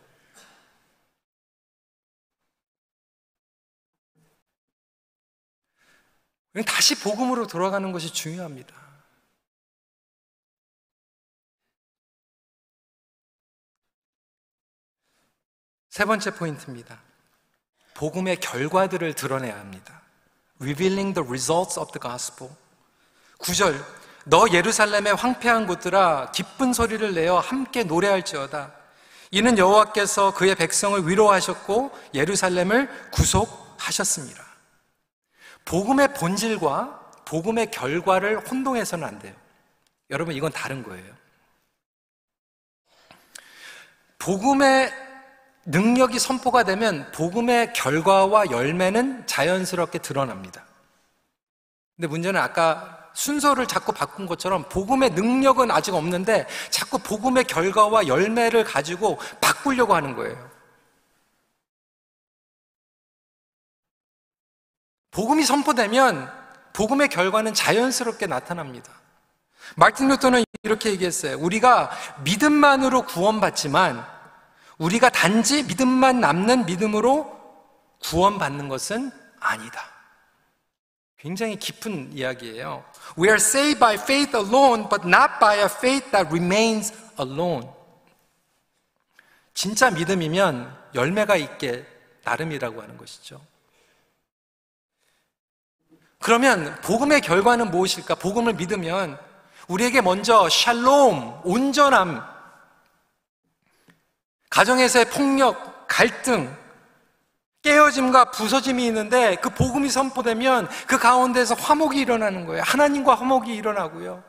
다시 6.62 7.00
복음으로 7.00 7.48
돌아가는 7.48 7.90
것이 7.90 8.12
중요합니다. 8.12 8.84
세 15.88 16.04
번째 16.04 16.34
포인트입니다. 16.34 17.00
복음의 17.94 18.38
결과들을 18.38 19.14
드러내야 19.14 19.58
합니다. 19.58 20.03
Revealing 20.60 21.14
the 21.14 21.26
results 21.26 21.78
of 21.78 21.92
the 21.92 22.00
gospel. 22.00 22.50
9절. 23.38 23.84
너 24.26 24.46
예루살렘의 24.50 25.14
황폐한 25.14 25.66
곳들아 25.66 26.32
기쁜 26.32 26.72
소리를 26.72 27.14
내어 27.14 27.38
함께 27.38 27.84
노래할지어다. 27.84 28.72
이는 29.30 29.58
여호와께서 29.58 30.32
그의 30.34 30.54
백성을 30.54 31.06
위로하셨고 31.06 31.90
예루살렘을 32.14 33.10
구속하셨습니다. 33.10 34.44
복음의 35.64 36.14
본질과 36.14 37.00
복음의 37.24 37.70
결과를 37.70 38.48
혼동해서는 38.48 39.06
안 39.06 39.18
돼요. 39.18 39.34
여러분 40.10 40.34
이건 40.34 40.52
다른 40.52 40.82
거예요. 40.82 41.12
복음의 44.18 44.92
능력이 45.66 46.18
선포가 46.18 46.64
되면 46.64 47.10
복음의 47.12 47.72
결과와 47.72 48.50
열매는 48.50 49.26
자연스럽게 49.26 49.98
드러납니다. 49.98 50.64
근데 51.96 52.08
문제는 52.08 52.40
아까 52.40 53.10
순서를 53.14 53.66
자꾸 53.66 53.92
바꾼 53.92 54.26
것처럼 54.26 54.68
복음의 54.68 55.10
능력은 55.10 55.70
아직 55.70 55.94
없는데 55.94 56.46
자꾸 56.70 56.98
복음의 56.98 57.44
결과와 57.44 58.08
열매를 58.08 58.64
가지고 58.64 59.18
바꾸려고 59.40 59.94
하는 59.94 60.16
거예요. 60.16 60.50
복음이 65.12 65.44
선포되면 65.44 66.30
복음의 66.72 67.08
결과는 67.08 67.54
자연스럽게 67.54 68.26
나타납니다. 68.26 68.92
마틴 69.76 70.08
루터는 70.08 70.44
이렇게 70.64 70.90
얘기했어요. 70.90 71.38
우리가 71.38 71.90
믿음만으로 72.24 73.02
구원받지만 73.02 74.13
우리가 74.78 75.08
단지 75.10 75.62
믿음만 75.62 76.20
남는 76.20 76.66
믿음으로 76.66 77.32
구원받는 78.02 78.68
것은 78.68 79.10
아니다. 79.40 79.80
굉장히 81.18 81.56
깊은 81.56 82.12
이야기예요. 82.12 82.84
We 83.18 83.28
are 83.28 83.36
saved 83.36 83.78
by 83.78 83.94
faith 83.94 84.36
alone, 84.36 84.88
but 84.90 85.06
not 85.06 85.38
by 85.40 85.58
a 85.58 85.64
faith 85.66 86.10
that 86.10 86.28
remains 86.30 86.92
alone. 87.18 87.68
진짜 89.54 89.90
믿음이면 89.90 90.76
열매가 90.94 91.36
있게 91.36 91.86
나름이라고 92.24 92.82
하는 92.82 92.98
것이죠. 92.98 93.40
그러면 96.20 96.78
복음의 96.80 97.20
결과는 97.20 97.70
무엇일까? 97.70 98.16
복음을 98.16 98.54
믿으면 98.54 99.18
우리에게 99.68 100.00
먼저 100.00 100.48
샬롬, 100.48 101.40
온전함, 101.44 102.33
가정에서의 104.54 105.06
폭력, 105.06 105.88
갈등, 105.88 106.56
깨어짐과 107.62 108.26
부서짐이 108.26 108.86
있는데 108.86 109.34
그 109.36 109.50
복음이 109.50 109.88
선포되면 109.90 110.68
그 110.86 110.96
가운데서 110.96 111.56
화목이 111.56 111.98
일어나는 111.98 112.46
거예요. 112.46 112.62
하나님과 112.64 113.16
화목이 113.16 113.52
일어나고요. 113.52 114.22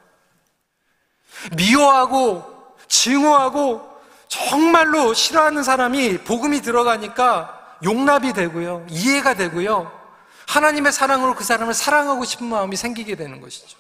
미워하고 1.56 2.44
증오하고 2.88 3.88
정말로 4.28 5.14
싫어하는 5.14 5.62
사람이 5.62 6.24
복음이 6.24 6.62
들어가니까 6.62 7.78
용납이 7.84 8.34
되고요. 8.34 8.88
이해가 8.90 9.36
되고요. 9.36 9.92
하나님의 10.48 10.92
사랑으로 10.92 11.36
그 11.36 11.44
사람을 11.44 11.76
사랑하고 11.76 12.26
싶은 12.26 12.48
마음이 12.48 12.76
생기게 12.76 13.16
되는 13.16 13.42
것이죠. 13.42 13.78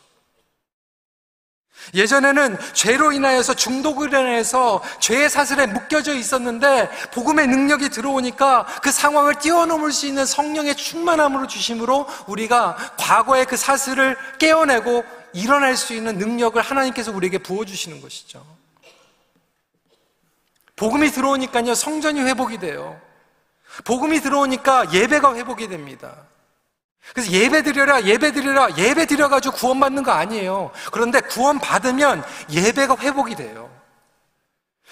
예전에는 1.94 2.58
죄로 2.74 3.12
인하여서 3.12 3.54
중독으로 3.54 4.10
인하여서 4.20 4.82
죄의 5.00 5.30
사슬에 5.30 5.68
묶여져 5.68 6.16
있었는데 6.16 6.90
복음의 7.12 7.48
능력이 7.48 7.90
들어오니까 7.90 8.66
그 8.82 8.92
상황을 8.92 9.36
뛰어넘을 9.40 9.92
수 9.92 10.08
있는 10.08 10.26
성령의 10.26 10.76
충만함으로 10.76 11.48
주심으로 11.48 12.08
우리가 12.28 12.76
과거의 12.98 13.46
그 13.46 13.56
사슬을 13.56 14.18
깨어내고 14.40 15.04
일어날 15.34 15.76
수 15.76 15.94
있는 15.94 16.18
능력을 16.18 16.60
하나님께서 16.62 17.12
우리에게 17.12 17.38
부어주시는 17.40 18.02
것이죠. 18.02 18.46
복음이 20.76 21.12
들어오니까요, 21.12 21.74
성전이 21.74 22.22
회복이 22.22 22.58
돼요. 22.58 23.00
복음이 23.84 24.22
들어오니까 24.22 24.94
예배가 24.94 25.36
회복이 25.36 25.68
됩니다. 25.68 26.16
그래서 27.14 27.32
예배 27.32 27.64
드려라, 27.64 28.02
예배 28.04 28.32
드려라, 28.32 28.68
예배 28.78 29.06
드려가지고 29.06 29.56
구원받는 29.56 30.04
거 30.04 30.12
아니에요. 30.12 30.72
그런데 30.92 31.22
구원받으면 31.22 32.24
예배가 32.50 32.98
회복이 33.00 33.36
돼요. 33.36 33.70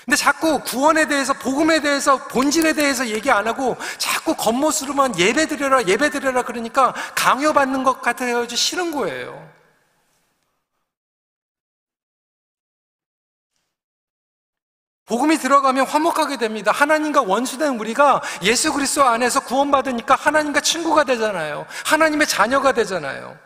근데 0.06 0.18
자꾸 0.18 0.60
구원에 0.60 1.08
대해서, 1.08 1.34
복음에 1.34 1.80
대해서, 1.80 2.28
본질에 2.28 2.74
대해서 2.74 3.08
얘기 3.08 3.32
안 3.32 3.48
하고 3.48 3.78
자꾸 3.98 4.36
겉모습으로만 4.36 5.18
예배 5.18 5.48
드려라, 5.48 5.86
예배 5.86 6.10
드려라 6.10 6.44
그러니까 6.44 6.94
강요받는 7.16 7.84
것 7.84 8.02
같아서 8.02 8.46
싫은 8.48 8.92
거예요. 8.92 9.53
복음이 15.06 15.38
들어가면 15.38 15.86
화목하게 15.86 16.38
됩니다. 16.38 16.72
하나님과 16.72 17.24
원수된 17.24 17.78
우리가 17.78 18.22
예수 18.44 18.72
그리스도 18.72 19.04
안에서 19.04 19.42
구원받으니까 19.42 20.16
하나님과 20.16 20.62
친구가 20.62 21.04
되잖아요. 21.04 21.66
하나님의 21.86 22.28
자녀가 22.28 22.72
되잖아요. 22.72 23.38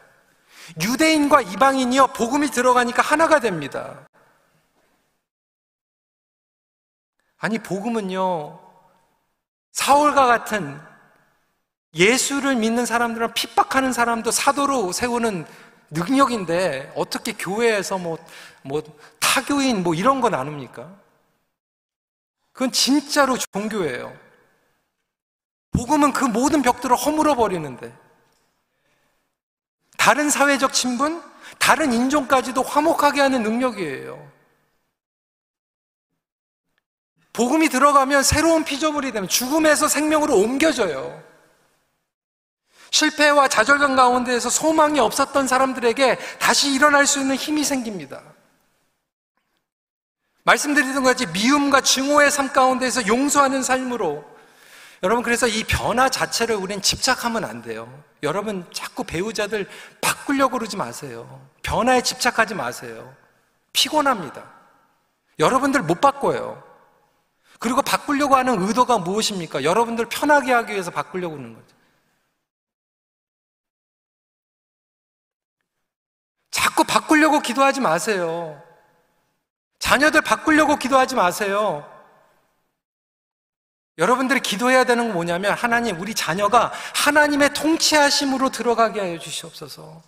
유대인과 0.82 1.41
이방인이요 1.41 2.08
복음이 2.08 2.52
들어가니까 2.52 3.02
하나가 3.02 3.39
됩니다. 3.39 4.08
아니 7.39 7.58
복음은요 7.60 8.60
사울과 9.72 10.26
같은 10.26 10.80
예수를 11.96 12.56
믿는 12.56 12.86
사람들은 12.86 13.34
핍박하는 13.34 13.93
사람도 13.93 14.30
사도로 14.30 14.91
세우는 14.91 15.46
능력인데 15.89 16.91
어떻게 16.96 17.34
교회에서 17.34 17.98
뭐, 17.98 18.17
뭐 18.62 18.84
타교인 19.20 19.84
뭐 19.84 19.96
이런 19.96 20.22
거 20.22 20.30
나눕니까? 20.30 21.07
그건 22.58 22.72
진짜로 22.72 23.38
종교예요. 23.38 24.17
복음은 25.74 26.12
그 26.12 26.26
모든 26.26 26.63
벽들을 26.63 26.96
허물어 26.96 27.36
버리는데 27.36 27.96
다른 29.96 30.32
사회적 30.32 30.74
친분, 30.74 31.22
다른 31.60 31.93
인종까지도 31.93 32.63
화목하게 32.63 33.22
하는 33.22 33.43
능력이에요. 33.43 34.32
복음이 37.32 37.70
들어가면 37.70 38.24
새로운 38.24 38.63
피조물이 38.63 39.12
되면 39.12 39.30
죽음에서 39.30 39.88
생명으로 39.88 40.36
옮겨져요. 40.36 41.24
실패와 42.89 43.50
좌절감 43.50 43.96
가운데에서 43.96 44.50
소망이 44.50 45.00
없었던 45.00 45.48
사람들에게 45.48 46.17
다시 46.39 46.74
일어날 46.74 47.06
수 47.06 47.20
있는 47.20 47.36
힘이 47.36 47.63
생깁니다. 47.63 48.24
말씀드리던 50.47 51.03
것 51.03 51.10
같이 51.10 51.25
미움과 51.27 51.81
증오의 51.81 52.31
삶 52.31 52.53
가운데에서 52.53 53.05
용서하는 53.05 53.62
삶으로 53.62 54.23
여러분 55.03 55.21
그래서 55.21 55.45
이 55.45 55.63
변화 55.65 56.07
자체를 56.07 56.55
우리는 56.55 56.81
집착하면 56.81 57.43
안 57.43 57.62
돼요. 57.62 58.03
여러분 58.23 58.65
자꾸 58.73 59.03
배우자들 59.03 59.69
바꾸려고 59.99 60.57
그러지 60.57 60.77
마세요. 60.77 61.45
변화에 61.63 62.01
집착하지 62.01 62.55
마세요. 62.55 63.13
피곤합니다. 63.73 64.43
여러분들 65.38 65.81
못 65.81 65.99
바꿔요. 65.99 66.63
그리고 67.60 67.81
바꾸려고 67.81 68.36
하는 68.36 68.62
의도가 68.62 68.99
무엇입니까? 68.99 69.63
여러분들 69.63 70.05
편하게 70.05 70.53
하기 70.53 70.71
위해서 70.71 70.91
바꾸려고 70.91 71.36
하는 71.36 71.55
거죠. 71.55 71.75
자꾸 76.51 76.86
바꾸려고 76.86 77.41
기도하지 77.41 77.81
마세요. 77.81 78.63
자녀들 79.80 80.22
바꾸려고 80.22 80.78
기도하지 80.78 81.16
마세요. 81.16 81.86
여러분들이 83.98 84.40
기도해야 84.42 84.84
되는 84.84 85.06
건 85.06 85.13
뭐냐면 85.13 85.54
하나님 85.54 86.00
우리 86.00 86.13
자녀가 86.13 86.72
하나님의 86.94 87.54
통치하심으로 87.54 88.50
들어가게 88.50 89.00
하여 89.00 89.18
주시옵소서. 89.18 90.04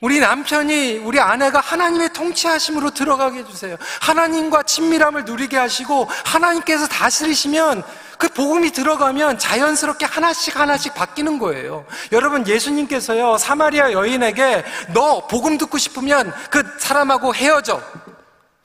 우리 0.00 0.18
남편이 0.18 0.98
우리 0.98 1.20
아내가 1.20 1.60
하나님의 1.60 2.14
통치하심으로 2.14 2.92
들어가게 2.92 3.40
해 3.40 3.44
주세요. 3.44 3.76
하나님과 4.00 4.62
친밀함을 4.62 5.26
누리게 5.26 5.58
하시고 5.58 6.08
하나님께서 6.24 6.86
다스리시면 6.86 7.82
그 8.16 8.28
복음이 8.28 8.72
들어가면 8.72 9.38
자연스럽게 9.38 10.06
하나씩 10.06 10.58
하나씩 10.58 10.94
바뀌는 10.94 11.38
거예요. 11.38 11.84
여러분 12.12 12.46
예수님께서요 12.46 13.36
사마리아 13.36 13.92
여인에게 13.92 14.64
너 14.94 15.26
복음 15.26 15.58
듣고 15.58 15.76
싶으면 15.76 16.32
그 16.50 16.62
사람하고 16.78 17.34
헤어져. 17.34 17.82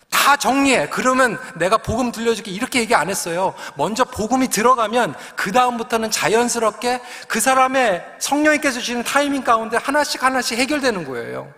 다 0.09 0.35
정리해. 0.37 0.87
그러면 0.89 1.37
내가 1.55 1.77
복음 1.77 2.11
들려줄게. 2.11 2.49
이렇게 2.51 2.79
얘기 2.79 2.95
안 2.95 3.09
했어요. 3.09 3.53
먼저 3.75 4.03
복음이 4.05 4.47
들어가면 4.47 5.13
그다음부터는 5.35 6.09
자연스럽게 6.09 7.01
그 7.27 7.39
사람의 7.39 8.03
성령님께서 8.19 8.79
주시는 8.79 9.03
타이밍 9.03 9.43
가운데 9.43 9.77
하나씩 9.77 10.23
하나씩 10.23 10.57
해결되는 10.57 11.05
거예요. 11.05 11.51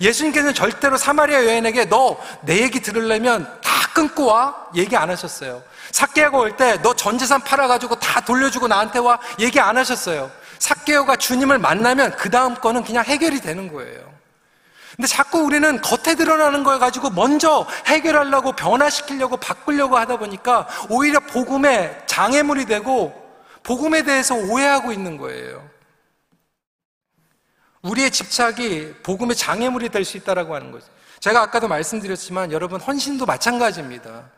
예수님께서는 0.00 0.54
절대로 0.54 0.96
사마리아 0.96 1.44
여인에게 1.44 1.86
너 1.86 2.16
내 2.42 2.60
얘기 2.62 2.80
들으려면 2.80 3.44
다 3.62 3.70
끊고 3.94 4.26
와. 4.26 4.54
얘기 4.74 4.96
안 4.96 5.10
하셨어요. 5.10 5.62
사케오가 5.90 6.38
올 6.38 6.56
때 6.56 6.78
너 6.82 6.94
전 6.94 7.18
재산 7.18 7.40
팔아가지고 7.42 7.96
다 7.96 8.20
돌려주고 8.20 8.68
나한테 8.68 8.98
와. 9.00 9.18
얘기 9.38 9.60
안 9.60 9.76
하셨어요. 9.76 10.30
사케오가 10.58 11.16
주님을 11.16 11.58
만나면 11.58 12.12
그 12.16 12.30
다음 12.30 12.54
거는 12.54 12.84
그냥 12.84 13.04
해결이 13.04 13.40
되는 13.40 13.72
거예요. 13.72 14.00
근데 15.02 15.16
자꾸 15.16 15.40
우리는 15.40 15.80
겉에 15.80 16.14
드러나는 16.14 16.62
걸 16.62 16.78
가지고 16.78 17.10
먼저 17.10 17.66
해결하려고 17.86 18.52
변화시키려고 18.52 19.36
바꾸려고 19.36 19.98
하다 19.98 20.18
보니까 20.18 20.68
오히려 20.88 21.18
복음의 21.18 22.04
장애물이 22.06 22.66
되고 22.66 23.12
복음에 23.64 24.04
대해서 24.04 24.36
오해하고 24.36 24.92
있는 24.92 25.16
거예요. 25.16 25.68
우리의 27.82 28.12
집착이 28.12 28.92
복음의 29.02 29.34
장애물이 29.34 29.88
될 29.88 30.04
수 30.04 30.16
있다라고 30.18 30.54
하는 30.54 30.70
거죠. 30.70 30.86
제가 31.18 31.42
아까도 31.42 31.66
말씀드렸지만 31.66 32.52
여러분 32.52 32.80
헌신도 32.80 33.26
마찬가지입니다. 33.26 34.30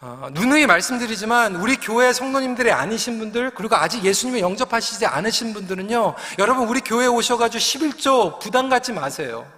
어, 0.00 0.28
누누이 0.32 0.66
말씀드리지만 0.66 1.54
우리 1.54 1.76
교회 1.76 2.12
성도님들이 2.12 2.72
아니신 2.72 3.20
분들 3.20 3.50
그리고 3.50 3.76
아직 3.76 4.02
예수님을 4.02 4.40
영접하시지 4.40 5.06
않으신 5.06 5.54
분들은요 5.54 6.14
여러분 6.40 6.66
우리 6.68 6.80
교회에 6.80 7.06
오셔가지고 7.06 7.60
11조 7.60 8.40
부담 8.40 8.68
갖지 8.68 8.92
마세요 8.92 9.57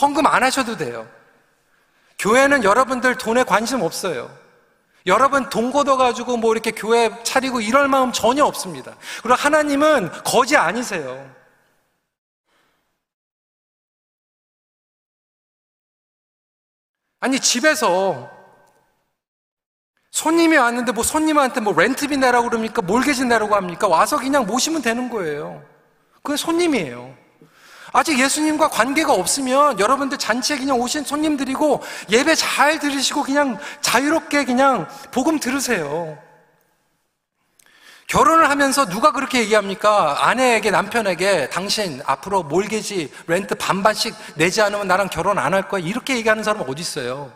헌금 0.00 0.26
안 0.26 0.42
하셔도 0.42 0.76
돼요. 0.76 1.08
교회는 2.18 2.64
여러분들 2.64 3.16
돈에 3.16 3.44
관심 3.44 3.82
없어요. 3.82 4.30
여러분 5.06 5.48
돈 5.48 5.72
걷어가지고 5.72 6.36
뭐 6.36 6.52
이렇게 6.52 6.70
교회 6.70 7.10
차리고 7.22 7.60
이럴 7.60 7.88
마음 7.88 8.12
전혀 8.12 8.44
없습니다. 8.44 8.96
그리고 9.22 9.34
하나님은 9.34 10.10
거지 10.24 10.56
아니세요. 10.56 11.38
아니, 17.20 17.40
집에서 17.40 18.30
손님이 20.10 20.56
왔는데 20.56 20.92
뭐 20.92 21.02
손님한테 21.02 21.60
뭐 21.60 21.72
렌트비 21.72 22.16
내라고 22.16 22.48
그럽니까? 22.48 22.82
몰개지 22.82 23.24
내라고 23.24 23.54
합니까? 23.54 23.88
와서 23.88 24.18
그냥 24.18 24.46
모시면 24.46 24.82
되는 24.82 25.08
거예요. 25.10 25.64
그게 26.22 26.36
손님이에요. 26.36 27.16
아직 27.98 28.18
예수님과 28.20 28.68
관계가 28.68 29.12
없으면 29.12 29.80
여러분들 29.80 30.18
잔치에 30.18 30.56
그냥 30.58 30.80
오신 30.80 31.02
손님들이고 31.04 31.82
예배 32.10 32.36
잘 32.36 32.78
들으시고 32.78 33.24
그냥 33.24 33.58
자유롭게 33.80 34.44
그냥 34.44 34.88
복음 35.10 35.40
들으세요. 35.40 36.16
결혼을 38.06 38.48
하면서 38.48 38.86
누가 38.86 39.12
그렇게 39.12 39.40
얘기합니까? 39.40 40.28
아내에게, 40.28 40.70
남편에게 40.70 41.50
당신 41.50 42.00
앞으로 42.06 42.42
몰개지, 42.44 43.12
렌트 43.26 43.56
반반씩 43.56 44.14
내지 44.36 44.62
않으면 44.62 44.86
나랑 44.86 45.08
결혼 45.10 45.38
안 45.38 45.52
할 45.52 45.68
거야. 45.68 45.82
이렇게 45.82 46.16
얘기하는 46.16 46.42
사람은 46.42 46.66
어디 46.70 46.80
있어요? 46.80 47.30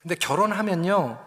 근데 0.00 0.14
결혼하면요, 0.14 1.18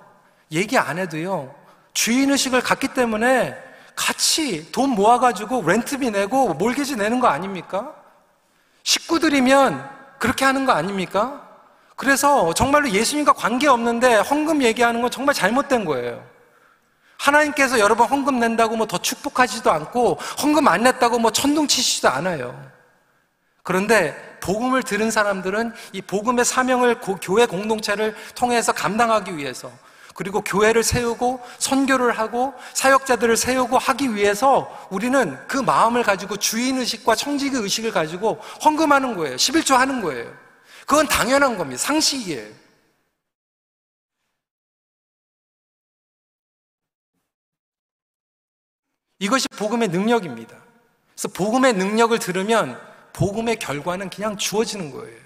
얘기 0.51 0.77
안 0.79 0.97
해도요, 0.97 1.53
주인 1.93 2.32
의식을 2.32 2.62
갖기 2.62 2.88
때문에 2.95 3.72
같이 3.95 4.71
돈 4.71 4.91
모아가지고 4.91 5.63
렌트비 5.65 6.12
내고 6.12 6.53
몰개지 6.53 6.95
내는 6.95 7.19
거 7.19 7.27
아닙니까? 7.27 7.93
식구들이면 8.84 9.89
그렇게 10.19 10.45
하는 10.45 10.65
거 10.65 10.71
아닙니까? 10.71 11.41
그래서 11.95 12.53
정말로 12.53 12.89
예수님과 12.89 13.34
관계 13.34 13.67
없는데 13.67 14.15
헌금 14.15 14.62
얘기하는 14.63 15.01
건 15.01 15.12
정말 15.12 15.36
잘못된 15.36 15.86
거예요. 15.86 16.23
하나님께서 17.17 17.79
여러분 17.79 18.08
헌금 18.08 18.39
낸다고 18.39 18.75
뭐 18.75 18.88
더 18.88 18.97
축복하지도 18.97 19.71
않고 19.71 20.19
헌금 20.41 20.67
안 20.67 20.84
냈다고 20.84 21.19
뭐 21.19 21.32
천둥 21.32 21.67
치시지도 21.67 22.10
않아요. 22.10 22.60
그런데 23.62 24.38
복음을 24.41 24.84
들은 24.84 25.10
사람들은 25.10 25.73
이 25.93 26.01
복음의 26.01 26.43
사명을 26.43 26.99
교회 27.21 27.45
공동체를 27.45 28.13
통해서 28.36 28.73
감당하기 28.73 29.38
위해서 29.38 29.71
그리고 30.13 30.41
교회를 30.41 30.84
세우고 30.84 31.41
선교를 31.60 32.17
하고 32.17 32.54
사역자들을 32.73 33.36
세우고 33.36 33.78
하기 33.78 34.15
위해서 34.15 34.88
우리는 34.89 35.38
그 35.47 35.58
마음을 35.58 36.04
가지고 36.04 36.38
주인의식과 36.38 37.15
청지기 37.15 37.56
의식을 37.58 37.91
가지고 37.91 38.39
헌금하는 38.63 39.15
거예요. 39.15 39.36
11조 39.36 39.76
하는 39.76 40.02
거예요. 40.02 40.32
그건 40.86 41.08
당연한 41.08 41.58
겁니다. 41.58 41.82
상식이에요. 41.82 42.63
이것이 49.19 49.47
복음의 49.58 49.88
능력입니다. 49.88 50.58
그래서 51.15 51.28
복음의 51.30 51.73
능력을 51.73 52.17
들으면 52.19 52.80
복음의 53.13 53.58
결과는 53.58 54.10
그냥 54.10 54.38
주어지는 54.38 54.91
거예요. 54.91 55.22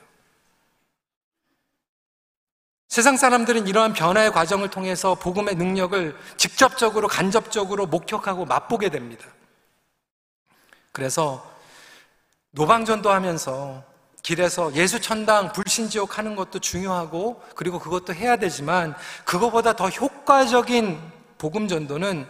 세상 2.98 3.16
사람들은 3.16 3.68
이러한 3.68 3.94
변화의 3.94 4.32
과정을 4.32 4.72
통해서 4.72 5.14
복음의 5.14 5.54
능력을 5.54 6.18
직접적으로, 6.36 7.08
간접적으로 7.08 7.86
목격하고 7.86 8.46
맛보게 8.46 8.90
됩니다. 8.90 9.24
그래서 10.92 11.48
노방전도 12.50 13.12
하면서 13.12 13.84
길에서 14.24 14.74
예수 14.74 15.00
천당 15.00 15.54
불신지옥 15.54 16.18
하는 16.18 16.36
것도 16.36 16.58
중요하고 16.58 17.40
그리고 17.54 17.78
그것도 17.78 18.16
해야 18.16 18.36
되지만 18.36 18.96
그거보다 19.26 19.76
더 19.76 19.90
효과적인 19.90 21.00
복음 21.38 21.68
전도는 21.68 22.26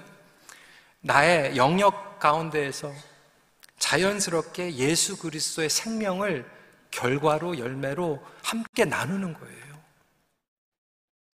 나의 1.00 1.56
영역 1.56 2.20
가운데에서 2.20 2.92
자연스럽게 3.80 4.76
예수 4.76 5.18
그리스도의 5.18 5.70
생명을 5.70 6.46
결과로 6.92 7.58
열매로 7.58 8.22
함께 8.44 8.84
나누는 8.84 9.34
거예요. 9.34 9.67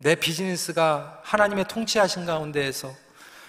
내 0.02 0.16
비즈니스가 0.16 1.20
하나님의 1.22 1.66
통치하신 1.68 2.26
가운데에서 2.26 2.92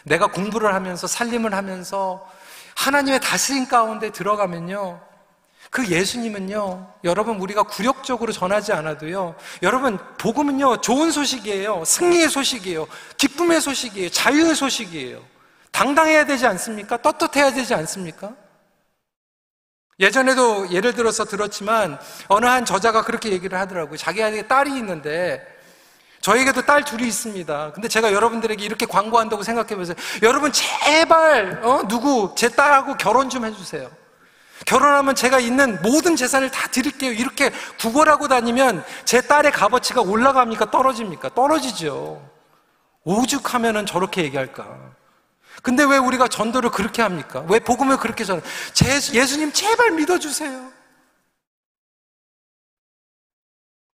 내가 0.04 0.28
공부를 0.28 0.74
하면서 0.74 1.08
살림을 1.08 1.54
하면서 1.54 2.30
하나님의 2.76 3.22
다스림 3.22 3.67
가운데 3.67 4.12
들어가면요. 4.12 5.02
그 5.71 5.88
예수님은요, 5.88 6.94
여러분, 7.04 7.38
우리가 7.38 7.63
굴욕적으로 7.63 8.32
전하지 8.32 8.73
않아도요, 8.73 9.36
여러분, 9.63 9.98
복음은요, 10.19 10.82
좋은 10.82 11.10
소식이에요. 11.10 11.84
승리의 11.86 12.30
소식이에요. 12.30 12.88
기쁨의 13.17 13.60
소식이에요. 13.60 14.10
자유의 14.10 14.54
소식이에요. 14.54 15.23
당당해야 15.71 16.25
되지 16.25 16.46
않습니까? 16.46 16.98
떳떳해야 16.98 17.52
되지 17.54 17.73
않습니까? 17.73 18.36
예전에도 20.00 20.69
예를 20.71 20.94
들어서 20.94 21.25
들었지만, 21.25 22.00
어느 22.27 22.46
한 22.46 22.65
저자가 22.65 23.04
그렇게 23.04 23.32
얘기를 23.32 23.58
하더라고요. 23.58 23.98
자기에게 23.98 24.48
딸이 24.48 24.77
있는데, 24.77 25.52
저에게도 26.24 26.62
딸 26.62 26.86
둘이 26.86 27.06
있습니다. 27.06 27.74
근데 27.74 27.90
제가 27.90 28.13
여러분들에게 28.13 28.63
이렇게 28.63 28.86
광고한다고 28.86 29.44
생각해 29.44 29.76
보세요. 29.76 29.96
여러분 30.21 30.54
제발 30.54 31.60
어? 31.62 31.82
누구 31.90 32.34
제 32.38 32.48
딸하고 32.48 32.96
결혼 32.96 33.30
좀 33.30 33.44
해주세요. 33.44 33.92
결혼하면 34.65 35.15
제가 35.15 35.40
있는 35.40 35.82
모든 35.82 36.15
재산을 36.15 36.50
다 36.50 36.69
드릴게요. 36.69 37.12
이렇게 37.12 37.52
구걸하고 37.78 38.30
다니면 38.30 38.86
제 39.04 39.19
딸의 39.19 39.52
값어치가 39.52 40.00
올라갑니까? 40.00 40.71
떨어집니까? 40.71 41.34
떨어지죠. 41.36 42.21
오죽하면은 43.04 43.86
저렇게 43.86 44.24
얘기할까? 44.24 44.65
근데 45.62 45.84
왜 45.84 45.98
우리가 45.98 46.30
전도를 46.30 46.69
그렇게 46.69 47.02
합니까? 47.02 47.44
왜 47.50 47.60
복음을 47.60 47.98
그렇게 47.98 48.24
전해? 48.24 48.42
예수님 49.13 49.52
제발 49.52 49.92
믿어주세요. 49.92 50.71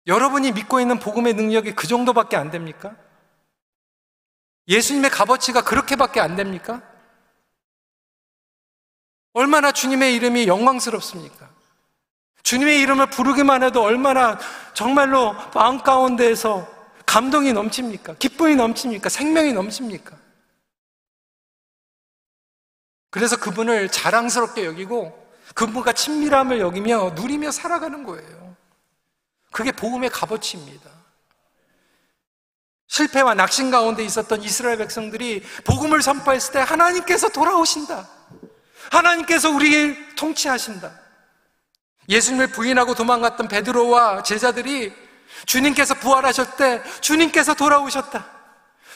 여러분이 0.06 0.52
믿고 0.52 0.80
있는 0.80 0.98
복음의 0.98 1.34
능력이 1.34 1.74
그 1.74 1.86
정도밖에 1.86 2.36
안 2.36 2.50
됩니까? 2.50 2.94
예수님의 4.68 5.10
값어치가 5.10 5.62
그렇게밖에 5.62 6.20
안 6.20 6.36
됩니까? 6.36 6.82
얼마나 9.32 9.72
주님의 9.72 10.14
이름이 10.14 10.46
영광스럽습니까? 10.46 11.50
주님의 12.42 12.80
이름을 12.80 13.10
부르기만 13.10 13.62
해도 13.62 13.82
얼마나 13.82 14.38
정말로 14.74 15.34
마음 15.54 15.82
가운데에서 15.82 16.68
감동이 17.06 17.52
넘칩니까? 17.52 18.14
기쁨이 18.14 18.54
넘칩니까? 18.54 19.08
생명이 19.08 19.52
넘칩니까? 19.52 20.16
그래서 23.10 23.36
그분을 23.38 23.88
자랑스럽게 23.90 24.64
여기고 24.64 25.24
그분과 25.54 25.92
친밀함을 25.92 26.60
여기며 26.60 27.10
누리며 27.10 27.50
살아가는 27.50 28.04
거예요. 28.04 28.43
그게 29.54 29.70
복음의 29.70 30.10
값어치입니다. 30.10 30.90
실패와 32.88 33.34
낙심 33.34 33.70
가운데 33.70 34.04
있었던 34.04 34.42
이스라엘 34.42 34.78
백성들이 34.78 35.44
복음을 35.64 36.02
선포했을 36.02 36.54
때 36.54 36.58
하나님께서 36.58 37.28
돌아오신다. 37.28 38.08
하나님께서 38.90 39.50
우리를 39.50 40.16
통치하신다. 40.16 40.92
예수님을 42.08 42.48
부인하고 42.48 42.96
도망갔던 42.96 43.46
베드로와 43.46 44.24
제자들이 44.24 44.92
주님께서 45.46 45.94
부활하실 45.94 46.46
때 46.56 46.82
주님께서 47.00 47.54
돌아오셨다. 47.54 48.26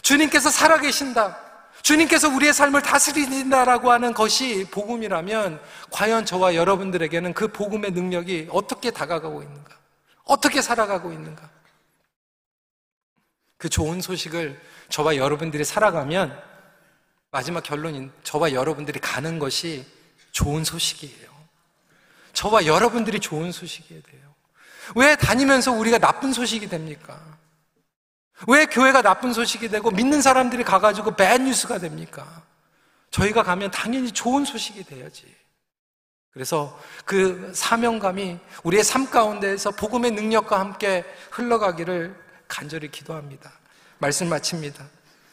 주님께서 0.03 0.51
살아계신다. 0.51 1.39
주님께서 1.83 2.29
우리의 2.29 2.53
삶을 2.53 2.83
다스리신다라고 2.83 3.93
하는 3.93 4.13
것이 4.13 4.67
복음이라면 4.73 5.61
과연 5.93 6.27
저와 6.27 6.57
여러분들에게는 6.57 7.33
그 7.33 7.47
복음의 7.47 7.93
능력이 7.93 8.49
어떻게 8.51 8.91
다가가고 8.91 9.43
있는가? 9.43 9.78
어떻게 10.29 10.63
살아가고 10.63 11.13
있는가? 11.13 11.51
그 13.57 13.69
좋은 13.69 14.01
소식을 14.01 14.61
저와 14.89 15.17
여러분들이 15.17 15.65
살아가면 15.65 16.41
마지막 17.31 17.63
결론인 17.63 18.13
저와 18.23 18.53
여러분들이 18.53 19.01
가는 19.01 19.39
것이 19.39 19.85
좋은 20.31 20.65
소식이에요. 20.65 21.29
저와 22.35 22.67
여러분들이 22.67 23.19
좋은 23.19 23.51
소식이어야 23.51 24.03
돼요. 24.03 24.35
왜 24.95 25.17
다니면서 25.17 25.73
우리가 25.73 25.99
나쁜 25.99 26.33
소식이 26.33 26.69
됩니까? 26.69 27.21
왜 28.47 28.67
교회가 28.67 29.03
나쁜 29.03 29.33
소식이 29.33 29.69
되고 29.69 29.91
믿는 29.91 30.23
사람들이 30.23 30.63
가가지고 30.63 31.17
배 31.17 31.37
뉴스가 31.39 31.79
됩니까? 31.79 32.43
저희가 33.11 33.43
가면 33.43 33.71
당연히 33.71 34.13
좋은 34.13 34.45
소식이 34.45 34.85
돼야지. 34.85 35.38
그래서 36.33 36.79
그 37.05 37.53
사명감이 37.55 38.39
우리의 38.63 38.85
삶 38.85 39.11
가운데에서 39.11 39.71
복음의 39.73 40.13
능력과 40.13 40.61
함께 40.61 41.05
흘러가기를 41.31 42.15
간절히 42.47 42.91
기도합니다. 42.91 43.53
말씀 43.99 44.29
마칩니다. 44.29 44.85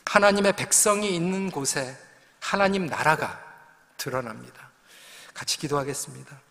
하나님의 0.06 0.54
백성이 0.54 1.16
있는 1.16 1.52
곳에 1.52 1.98
하나님 2.40 2.86
나라가 2.86 3.44
드러납니다. 3.98 4.70
같이 5.34 5.58
기도하겠습니다. 5.58 6.45